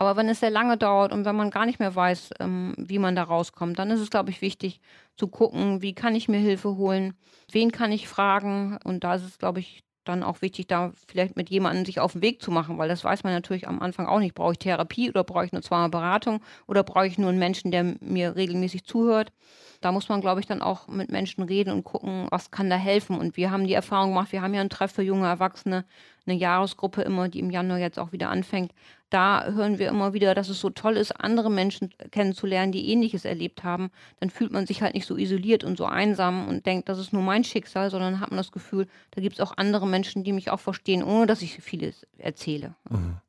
Aber 0.00 0.16
wenn 0.16 0.30
es 0.30 0.40
sehr 0.40 0.48
lange 0.50 0.78
dauert 0.78 1.12
und 1.12 1.26
wenn 1.26 1.36
man 1.36 1.50
gar 1.50 1.66
nicht 1.66 1.78
mehr 1.78 1.94
weiß, 1.94 2.30
ähm, 2.40 2.74
wie 2.78 2.98
man 2.98 3.14
da 3.14 3.22
rauskommt, 3.22 3.78
dann 3.78 3.90
ist 3.90 4.00
es, 4.00 4.08
glaube 4.08 4.30
ich, 4.30 4.40
wichtig 4.40 4.80
zu 5.18 5.28
gucken, 5.28 5.82
wie 5.82 5.94
kann 5.94 6.14
ich 6.14 6.26
mir 6.26 6.38
Hilfe 6.38 6.76
holen, 6.76 7.12
wen 7.52 7.70
kann 7.70 7.92
ich 7.92 8.08
fragen. 8.08 8.78
Und 8.82 9.04
da 9.04 9.16
ist 9.16 9.24
es, 9.26 9.38
glaube 9.38 9.60
ich, 9.60 9.84
dann 10.04 10.22
auch 10.22 10.40
wichtig, 10.40 10.68
da 10.68 10.92
vielleicht 11.06 11.36
mit 11.36 11.50
jemandem 11.50 11.84
sich 11.84 12.00
auf 12.00 12.12
den 12.12 12.22
Weg 12.22 12.40
zu 12.40 12.50
machen, 12.50 12.78
weil 12.78 12.88
das 12.88 13.04
weiß 13.04 13.24
man 13.24 13.34
natürlich 13.34 13.68
am 13.68 13.82
Anfang 13.82 14.06
auch 14.06 14.20
nicht. 14.20 14.34
Brauche 14.34 14.52
ich 14.52 14.58
Therapie 14.58 15.10
oder 15.10 15.22
brauche 15.22 15.44
ich 15.44 15.52
nur 15.52 15.60
zweimal 15.60 15.90
Beratung 15.90 16.40
oder 16.66 16.82
brauche 16.82 17.06
ich 17.06 17.18
nur 17.18 17.28
einen 17.28 17.38
Menschen, 17.38 17.70
der 17.70 17.84
mir 18.00 18.36
regelmäßig 18.36 18.84
zuhört? 18.84 19.34
Da 19.82 19.92
muss 19.92 20.08
man, 20.08 20.22
glaube 20.22 20.40
ich, 20.40 20.46
dann 20.46 20.62
auch 20.62 20.88
mit 20.88 21.10
Menschen 21.10 21.42
reden 21.42 21.72
und 21.72 21.84
gucken, 21.84 22.26
was 22.30 22.50
kann 22.50 22.70
da 22.70 22.76
helfen. 22.76 23.18
Und 23.18 23.36
wir 23.36 23.50
haben 23.50 23.66
die 23.66 23.74
Erfahrung 23.74 24.10
gemacht, 24.10 24.32
wir 24.32 24.40
haben 24.40 24.54
ja 24.54 24.62
ein 24.62 24.70
Treff 24.70 24.92
für 24.92 25.02
junge 25.02 25.26
Erwachsene, 25.26 25.84
eine 26.26 26.36
Jahresgruppe 26.36 27.02
immer, 27.02 27.28
die 27.28 27.40
im 27.40 27.50
Januar 27.50 27.78
jetzt 27.78 27.98
auch 27.98 28.12
wieder 28.12 28.30
anfängt. 28.30 28.72
Da 29.10 29.44
hören 29.44 29.78
wir 29.78 29.88
immer 29.88 30.12
wieder, 30.14 30.34
dass 30.34 30.48
es 30.48 30.60
so 30.60 30.70
toll 30.70 30.96
ist, 30.96 31.12
andere 31.12 31.50
Menschen 31.50 31.90
kennenzulernen, 32.10 32.72
die 32.72 32.90
Ähnliches 32.90 33.24
erlebt 33.24 33.64
haben. 33.64 33.90
Dann 34.20 34.30
fühlt 34.30 34.52
man 34.52 34.66
sich 34.66 34.82
halt 34.82 34.94
nicht 34.94 35.06
so 35.06 35.16
isoliert 35.16 35.64
und 35.64 35.76
so 35.76 35.84
einsam 35.84 36.48
und 36.48 36.64
denkt, 36.64 36.88
das 36.88 36.98
ist 36.98 37.12
nur 37.12 37.22
mein 37.22 37.44
Schicksal, 37.44 37.90
sondern 37.90 38.20
hat 38.20 38.30
man 38.30 38.38
das 38.38 38.52
Gefühl, 38.52 38.86
da 39.10 39.20
gibt 39.20 39.34
es 39.34 39.40
auch 39.40 39.56
andere 39.56 39.86
Menschen, 39.86 40.24
die 40.24 40.32
mich 40.32 40.50
auch 40.50 40.60
verstehen, 40.60 41.02
ohne 41.02 41.26
dass 41.26 41.42
ich 41.42 41.60
vieles 41.60 42.06
erzähle. 42.18 42.74
Mhm 42.88 43.20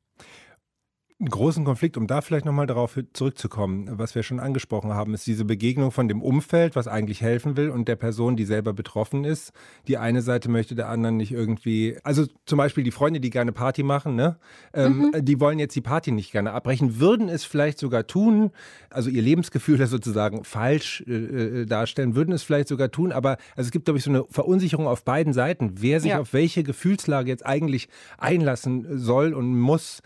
einen 1.22 1.30
großen 1.30 1.64
Konflikt, 1.64 1.96
um 1.96 2.08
da 2.08 2.20
vielleicht 2.20 2.44
nochmal 2.44 2.66
darauf 2.66 2.98
zurückzukommen, 3.12 3.88
was 3.92 4.16
wir 4.16 4.24
schon 4.24 4.40
angesprochen 4.40 4.92
haben, 4.92 5.14
ist 5.14 5.24
diese 5.24 5.44
Begegnung 5.44 5.92
von 5.92 6.08
dem 6.08 6.20
Umfeld, 6.20 6.74
was 6.74 6.88
eigentlich 6.88 7.20
helfen 7.20 7.56
will, 7.56 7.70
und 7.70 7.86
der 7.86 7.94
Person, 7.94 8.34
die 8.34 8.44
selber 8.44 8.72
betroffen 8.72 9.24
ist. 9.24 9.52
Die 9.86 9.98
eine 9.98 10.20
Seite 10.20 10.50
möchte 10.50 10.74
der 10.74 10.88
anderen 10.88 11.16
nicht 11.16 11.30
irgendwie, 11.30 11.96
also 12.02 12.26
zum 12.44 12.58
Beispiel 12.58 12.82
die 12.82 12.90
Freunde, 12.90 13.20
die 13.20 13.30
gerne 13.30 13.52
Party 13.52 13.84
machen, 13.84 14.16
ne? 14.16 14.36
Ähm, 14.74 15.12
mhm. 15.14 15.24
die 15.24 15.38
wollen 15.38 15.60
jetzt 15.60 15.76
die 15.76 15.80
Party 15.80 16.10
nicht 16.10 16.32
gerne 16.32 16.52
abbrechen, 16.52 16.98
würden 16.98 17.28
es 17.28 17.44
vielleicht 17.44 17.78
sogar 17.78 18.08
tun, 18.08 18.50
also 18.90 19.08
ihr 19.08 19.22
Lebensgefühl 19.22 19.86
sozusagen 19.86 20.42
falsch 20.42 21.04
äh, 21.06 21.12
äh, 21.12 21.66
darstellen, 21.66 22.16
würden 22.16 22.34
es 22.34 22.42
vielleicht 22.42 22.66
sogar 22.66 22.90
tun, 22.90 23.12
aber 23.12 23.36
also 23.54 23.68
es 23.68 23.70
gibt, 23.70 23.84
glaube 23.84 23.98
ich, 23.98 24.04
so 24.04 24.10
eine 24.10 24.24
Verunsicherung 24.28 24.88
auf 24.88 25.04
beiden 25.04 25.32
Seiten, 25.32 25.74
wer 25.76 26.00
sich 26.00 26.10
ja. 26.10 26.18
auf 26.18 26.32
welche 26.32 26.64
Gefühlslage 26.64 27.30
jetzt 27.30 27.46
eigentlich 27.46 27.88
einlassen 28.18 28.98
soll 28.98 29.34
und 29.34 29.56
muss 29.56 30.02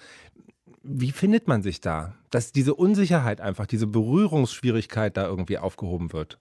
wie 0.88 1.12
findet 1.12 1.48
man 1.48 1.62
sich 1.62 1.80
da? 1.80 2.14
Dass 2.30 2.52
diese 2.52 2.74
Unsicherheit 2.74 3.40
einfach, 3.40 3.66
diese 3.66 3.86
Berührungsschwierigkeit 3.86 5.16
da 5.16 5.26
irgendwie 5.26 5.58
aufgehoben 5.58 6.12
wird? 6.12 6.38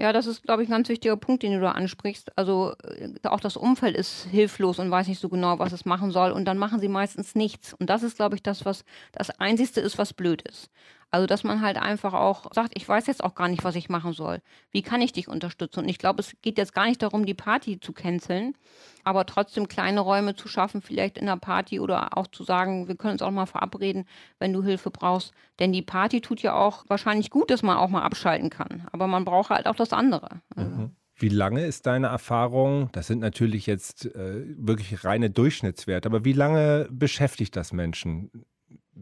Ja, 0.00 0.14
das 0.14 0.26
ist, 0.26 0.44
glaube 0.44 0.62
ich, 0.62 0.68
ein 0.70 0.72
ganz 0.72 0.88
wichtiger 0.88 1.18
Punkt, 1.18 1.42
den 1.42 1.52
du 1.52 1.60
da 1.60 1.72
ansprichst. 1.72 2.36
Also 2.38 2.74
äh, 2.84 3.10
auch 3.24 3.40
das 3.40 3.58
Umfeld 3.58 3.94
ist 3.94 4.24
hilflos 4.30 4.78
und 4.78 4.90
weiß 4.90 5.08
nicht 5.08 5.20
so 5.20 5.28
genau, 5.28 5.58
was 5.58 5.72
es 5.72 5.84
machen 5.84 6.10
soll. 6.10 6.30
Und 6.30 6.46
dann 6.46 6.56
machen 6.56 6.80
sie 6.80 6.88
meistens 6.88 7.34
nichts. 7.34 7.74
Und 7.74 7.90
das 7.90 8.02
ist, 8.02 8.16
glaube 8.16 8.34
ich, 8.34 8.42
das, 8.42 8.64
was 8.64 8.86
das 9.12 9.28
Einzige 9.38 9.80
ist, 9.80 9.98
was 9.98 10.14
blöd 10.14 10.40
ist. 10.40 10.70
Also, 11.10 11.26
dass 11.26 11.42
man 11.42 11.60
halt 11.60 11.76
einfach 11.76 12.14
auch 12.14 12.52
sagt, 12.52 12.72
ich 12.74 12.88
weiß 12.88 13.06
jetzt 13.08 13.24
auch 13.24 13.34
gar 13.34 13.48
nicht, 13.48 13.64
was 13.64 13.74
ich 13.74 13.88
machen 13.88 14.12
soll. 14.12 14.40
Wie 14.70 14.82
kann 14.82 15.00
ich 15.00 15.12
dich 15.12 15.26
unterstützen? 15.26 15.80
Und 15.80 15.88
ich 15.88 15.98
glaube, 15.98 16.20
es 16.20 16.36
geht 16.40 16.56
jetzt 16.56 16.72
gar 16.72 16.86
nicht 16.86 17.02
darum, 17.02 17.26
die 17.26 17.34
Party 17.34 17.80
zu 17.80 17.92
canceln, 17.92 18.54
aber 19.02 19.26
trotzdem 19.26 19.66
kleine 19.66 20.00
Räume 20.00 20.36
zu 20.36 20.46
schaffen, 20.46 20.82
vielleicht 20.82 21.18
in 21.18 21.26
der 21.26 21.36
Party 21.36 21.80
oder 21.80 22.16
auch 22.16 22.28
zu 22.28 22.44
sagen, 22.44 22.86
wir 22.86 22.94
können 22.94 23.14
uns 23.14 23.22
auch 23.22 23.30
mal 23.32 23.46
verabreden, 23.46 24.06
wenn 24.38 24.52
du 24.52 24.62
Hilfe 24.62 24.90
brauchst. 24.90 25.32
Denn 25.58 25.72
die 25.72 25.82
Party 25.82 26.20
tut 26.20 26.42
ja 26.42 26.54
auch 26.54 26.84
wahrscheinlich 26.86 27.30
gut, 27.30 27.50
dass 27.50 27.62
man 27.62 27.76
auch 27.76 27.88
mal 27.88 28.02
abschalten 28.02 28.50
kann. 28.50 28.86
Aber 28.92 29.08
man 29.08 29.24
braucht 29.24 29.50
halt 29.50 29.66
auch 29.66 29.76
das 29.76 29.92
andere. 29.92 30.40
Mhm. 30.54 30.92
Wie 31.16 31.28
lange 31.28 31.66
ist 31.66 31.86
deine 31.86 32.06
Erfahrung, 32.06 32.88
das 32.92 33.06
sind 33.06 33.18
natürlich 33.18 33.66
jetzt 33.66 34.06
äh, 34.06 34.42
wirklich 34.56 35.04
reine 35.04 35.28
Durchschnittswerte, 35.28 36.08
aber 36.08 36.24
wie 36.24 36.32
lange 36.32 36.88
beschäftigt 36.90 37.56
das 37.56 37.74
Menschen, 37.74 38.30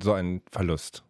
so 0.03 0.15
ein 0.15 0.43
Verlust? 0.51 1.05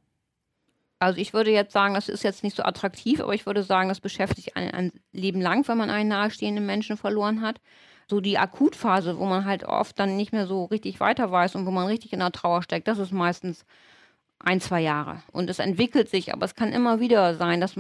Also 0.99 1.21
ich 1.21 1.33
würde 1.33 1.53
jetzt 1.53 1.73
sagen, 1.73 1.95
das 1.95 2.09
ist 2.09 2.25
jetzt 2.25 2.43
nicht 2.43 2.57
so 2.57 2.63
attraktiv, 2.65 3.21
aber 3.21 3.35
ich 3.35 3.47
würde 3.47 3.63
sagen, 3.63 3.89
das 3.89 4.01
beschäftigt 4.01 4.57
einen 4.57 4.71
ein 4.71 4.93
Leben 5.13 5.41
lang, 5.41 5.67
wenn 5.69 5.79
man 5.79 5.91
einen 5.91 6.09
nahestehenden 6.09 6.67
Menschen 6.67 6.97
verloren 6.97 7.41
hat. 7.41 7.61
So 8.09 8.21
die 8.21 8.39
Akutphase, 8.39 9.19
wo 9.19 9.27
man 9.27 9.45
halt 9.45 9.65
oft 9.65 9.99
dann 9.99 10.17
nicht 10.17 10.33
mehr 10.33 10.47
so 10.47 10.65
richtig 10.65 10.99
weiter 10.99 11.31
weiß 11.31 11.55
und 11.55 11.67
wo 11.67 11.71
man 11.71 11.87
richtig 11.87 12.13
in 12.13 12.21
der 12.21 12.33
Trauer 12.33 12.63
steckt, 12.63 12.89
das 12.89 12.99
ist 12.99 13.13
meistens 13.13 13.65
ein, 14.39 14.61
zwei 14.61 14.81
Jahre. 14.81 15.23
Und 15.33 15.51
es 15.51 15.59
entwickelt 15.59 16.09
sich, 16.09 16.33
aber 16.33 16.47
es 16.47 16.55
kann 16.55 16.73
immer 16.73 17.01
wieder 17.01 17.35
sein, 17.35 17.61
dass 17.61 17.75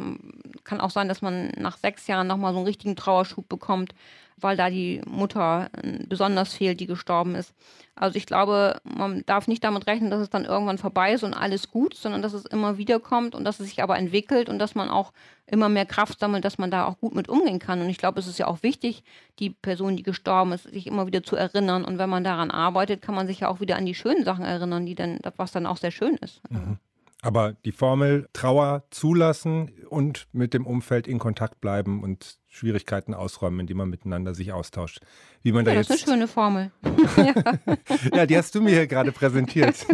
kann 0.69 0.81
auch 0.81 0.91
sein, 0.91 1.09
dass 1.09 1.23
man 1.23 1.51
nach 1.57 1.79
sechs 1.79 2.07
Jahren 2.07 2.27
nochmal 2.27 2.53
so 2.53 2.59
einen 2.59 2.67
richtigen 2.67 2.95
Trauerschub 2.95 3.49
bekommt, 3.49 3.95
weil 4.37 4.57
da 4.57 4.69
die 4.69 5.01
Mutter 5.07 5.71
äh, 5.83 6.05
besonders 6.07 6.53
fehlt, 6.53 6.79
die 6.79 6.87
gestorben 6.87 7.35
ist. 7.35 7.55
Also 7.95 8.17
ich 8.17 8.27
glaube, 8.27 8.79
man 8.85 9.25
darf 9.25 9.49
nicht 9.49 9.65
damit 9.65 9.87
rechnen, 9.87 10.11
dass 10.11 10.21
es 10.21 10.31
dann 10.31 10.45
irgendwann 10.45 10.79
vorbei 10.79 11.15
ist 11.15 11.25
und 11.25 11.33
alles 11.33 11.71
gut, 11.71 11.95
sondern 11.95 12.21
dass 12.23 12.35
es 12.35 12.45
immer 12.45 12.77
wieder 12.77 13.01
kommt 13.01 13.35
und 13.35 13.45
dass 13.45 13.61
es 13.61 13.69
sich 13.69 13.83
aber 13.83 13.99
entwickelt 13.99 14.49
und 14.51 14.59
dass 14.59 14.75
man 14.75 14.91
auch 14.91 15.13
immer 15.47 15.71
mehr 15.71 15.87
Kraft 15.87 16.21
sammelt, 16.21 16.45
dass 16.45 16.59
man 16.59 16.71
da 16.71 16.85
auch 16.85 16.99
gut 16.99 17.15
mit 17.15 17.29
umgehen 17.29 17.59
kann. 17.59 17.81
Und 17.81 17.89
ich 17.89 17.99
glaube, 17.99 18.21
es 18.21 18.27
ist 18.27 18.39
ja 18.39 18.47
auch 18.47 18.63
wichtig, 18.63 19.03
die 19.39 19.51
Person, 19.51 19.97
die 19.97 20.03
gestorben 20.03 20.53
ist, 20.53 20.65
sich 20.65 20.87
immer 20.87 21.07
wieder 21.07 21.23
zu 21.23 21.35
erinnern. 21.35 21.85
Und 21.85 21.97
wenn 21.97 22.11
man 22.11 22.25
daran 22.25 22.51
arbeitet, 22.51 23.01
kann 23.01 23.15
man 23.15 23.27
sich 23.27 23.41
ja 23.41 23.49
auch 23.49 23.61
wieder 23.61 23.77
an 23.77 23.87
die 23.87 23.95
schönen 23.95 24.25
Sachen 24.25 24.45
erinnern, 24.45 24.85
die 24.85 24.95
dann, 24.95 25.19
was 25.37 25.51
dann 25.51 25.67
auch 25.67 25.79
sehr 25.79 25.91
schön 25.91 26.17
ist. 26.17 26.43
Mhm. 26.51 26.79
Aber 27.21 27.55
die 27.65 27.73
Formel 27.73 28.29
Trauer 28.33 28.85
zulassen 28.91 29.73
und 29.89 30.29
mit 30.33 30.55
dem 30.55 30.67
Umfeld 30.67 31.09
in 31.09 31.19
Kontakt 31.19 31.61
bleiben 31.61 32.03
und 32.03 32.39
Schwierigkeiten 32.47 33.13
ausräumen, 33.13 33.61
indem 33.61 33.79
man 33.79 33.91
miteinander 33.91 34.35
sich 34.35 34.53
austauscht. 34.53 35.01
Wie 35.43 35.51
man 35.51 35.65
ja, 35.65 35.73
da 35.73 35.79
das 35.79 35.89
jetzt 35.89 36.03
ist 36.03 36.09
eine 36.09 36.17
schöne 36.17 36.29
Formel. 36.29 36.71
ja. 38.15 38.27
die 38.27 38.37
hast 38.37 38.55
du 38.55 38.61
mir 38.61 38.71
hier 38.71 38.87
gerade 38.87 39.11
präsentiert. 39.11 39.75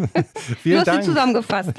Vielen 0.63 0.75
du 0.75 0.79
hast 0.81 0.87
Dank. 0.87 1.03
sie 1.03 1.11
zusammengefasst. 1.11 1.73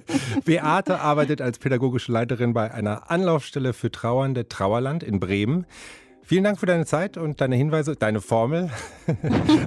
Beate 0.44 1.00
arbeitet 1.00 1.40
als 1.42 1.58
pädagogische 1.60 2.10
Leiterin 2.10 2.52
bei 2.52 2.72
einer 2.72 3.08
Anlaufstelle 3.10 3.74
für 3.74 3.92
Trauernde 3.92 4.48
Trauerland 4.48 5.04
in 5.04 5.20
Bremen. 5.20 5.66
Vielen 6.22 6.42
Dank 6.42 6.58
für 6.58 6.66
deine 6.66 6.86
Zeit 6.86 7.16
und 7.16 7.40
deine 7.40 7.54
Hinweise, 7.54 7.94
deine 7.94 8.20
Formel. 8.20 8.70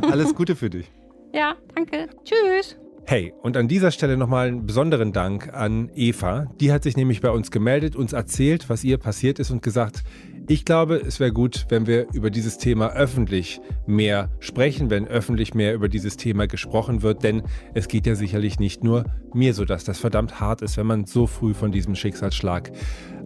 Alles 0.02 0.36
Gute 0.36 0.58
für 0.58 0.70
dich. 0.70 0.91
Ja, 1.34 1.56
danke. 1.74 2.10
Tschüss. 2.26 2.78
Hey, 3.06 3.34
und 3.42 3.58
an 3.58 3.68
dieser 3.68 3.92
Stelle 3.92 4.16
nochmal 4.16 4.48
einen 4.48 4.66
besonderen 4.66 5.12
Dank 5.12 5.54
an 5.54 5.90
Eva. 5.96 6.46
Die 6.60 6.72
hat 6.72 6.84
sich 6.84 6.96
nämlich 6.96 7.20
bei 7.20 7.30
uns 7.30 7.52
gemeldet, 7.52 7.96
uns 7.96 8.14
erzählt, 8.14 8.70
was 8.70 8.84
ihr 8.84 8.98
passiert 8.98 9.40
ist 9.40 9.52
und 9.52 9.62
gesagt, 9.62 10.04
ich 10.48 10.66
glaube, 10.66 10.96
es 10.96 11.20
wäre 11.20 11.32
gut, 11.32 11.66
wenn 11.70 11.88
wir 11.88 12.08
über 12.14 12.30
dieses 12.30 12.58
Thema 12.58 12.92
öffentlich 12.92 13.62
mehr 13.86 14.30
sprechen, 14.40 14.90
wenn 14.90 15.08
öffentlich 15.08 15.54
mehr 15.54 15.74
über 15.74 15.90
dieses 15.90 16.18
Thema 16.18 16.48
gesprochen 16.48 17.02
wird, 17.02 17.24
denn 17.24 17.44
es 17.74 17.88
geht 17.88 18.08
ja 18.08 18.16
sicherlich 18.16 18.60
nicht 18.60 18.84
nur 18.84 19.06
mir 19.34 19.54
so, 19.54 19.66
dass 19.66 19.84
das 19.84 20.00
verdammt 20.00 20.40
hart 20.40 20.62
ist, 20.62 20.78
wenn 20.78 20.88
man 20.88 21.06
so 21.06 21.28
früh 21.28 21.54
von 21.54 21.72
diesem 21.72 21.96
Schicksalsschlag 21.96 22.72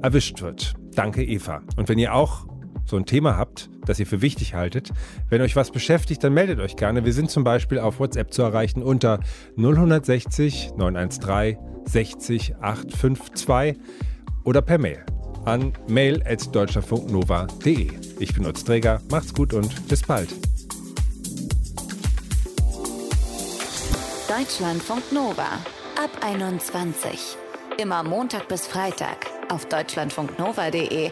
erwischt 0.01 0.41
wird. 0.41 0.73
Danke, 0.95 1.23
Eva. 1.23 1.61
Und 1.77 1.89
wenn 1.89 1.99
ihr 1.99 2.13
auch 2.13 2.47
so 2.85 2.97
ein 2.97 3.05
Thema 3.05 3.37
habt, 3.37 3.69
das 3.85 3.99
ihr 3.99 4.07
für 4.07 4.21
wichtig 4.21 4.53
haltet, 4.53 4.91
wenn 5.29 5.41
euch 5.41 5.55
was 5.55 5.71
beschäftigt, 5.71 6.23
dann 6.23 6.33
meldet 6.33 6.59
euch 6.59 6.75
gerne. 6.75 7.05
Wir 7.05 7.13
sind 7.13 7.31
zum 7.31 7.43
Beispiel 7.43 7.79
auf 7.79 7.99
WhatsApp 7.99 8.33
zu 8.33 8.41
erreichen 8.41 8.83
unter 8.83 9.19
060 9.57 10.73
913 10.77 11.57
60 11.87 12.55
852 12.61 13.81
oder 14.43 14.61
per 14.61 14.77
Mail 14.77 15.05
an 15.45 15.73
mail.deutschlandfunknova.de. 15.87 17.91
Ich 18.19 18.33
bin 18.33 18.45
Utz 18.45 18.63
Träger, 18.63 19.01
macht's 19.09 19.33
gut 19.33 19.53
und 19.53 19.87
bis 19.87 20.01
bald. 20.01 20.29
Deutschlandfunk 24.27 25.11
Nova 25.11 25.47
ab 26.03 26.09
21. 26.21 27.37
Immer 27.77 28.03
Montag 28.03 28.47
bis 28.47 28.65
Freitag 28.65 29.27
auf 29.49 29.67
deutschlandfunknova.de 29.67 31.11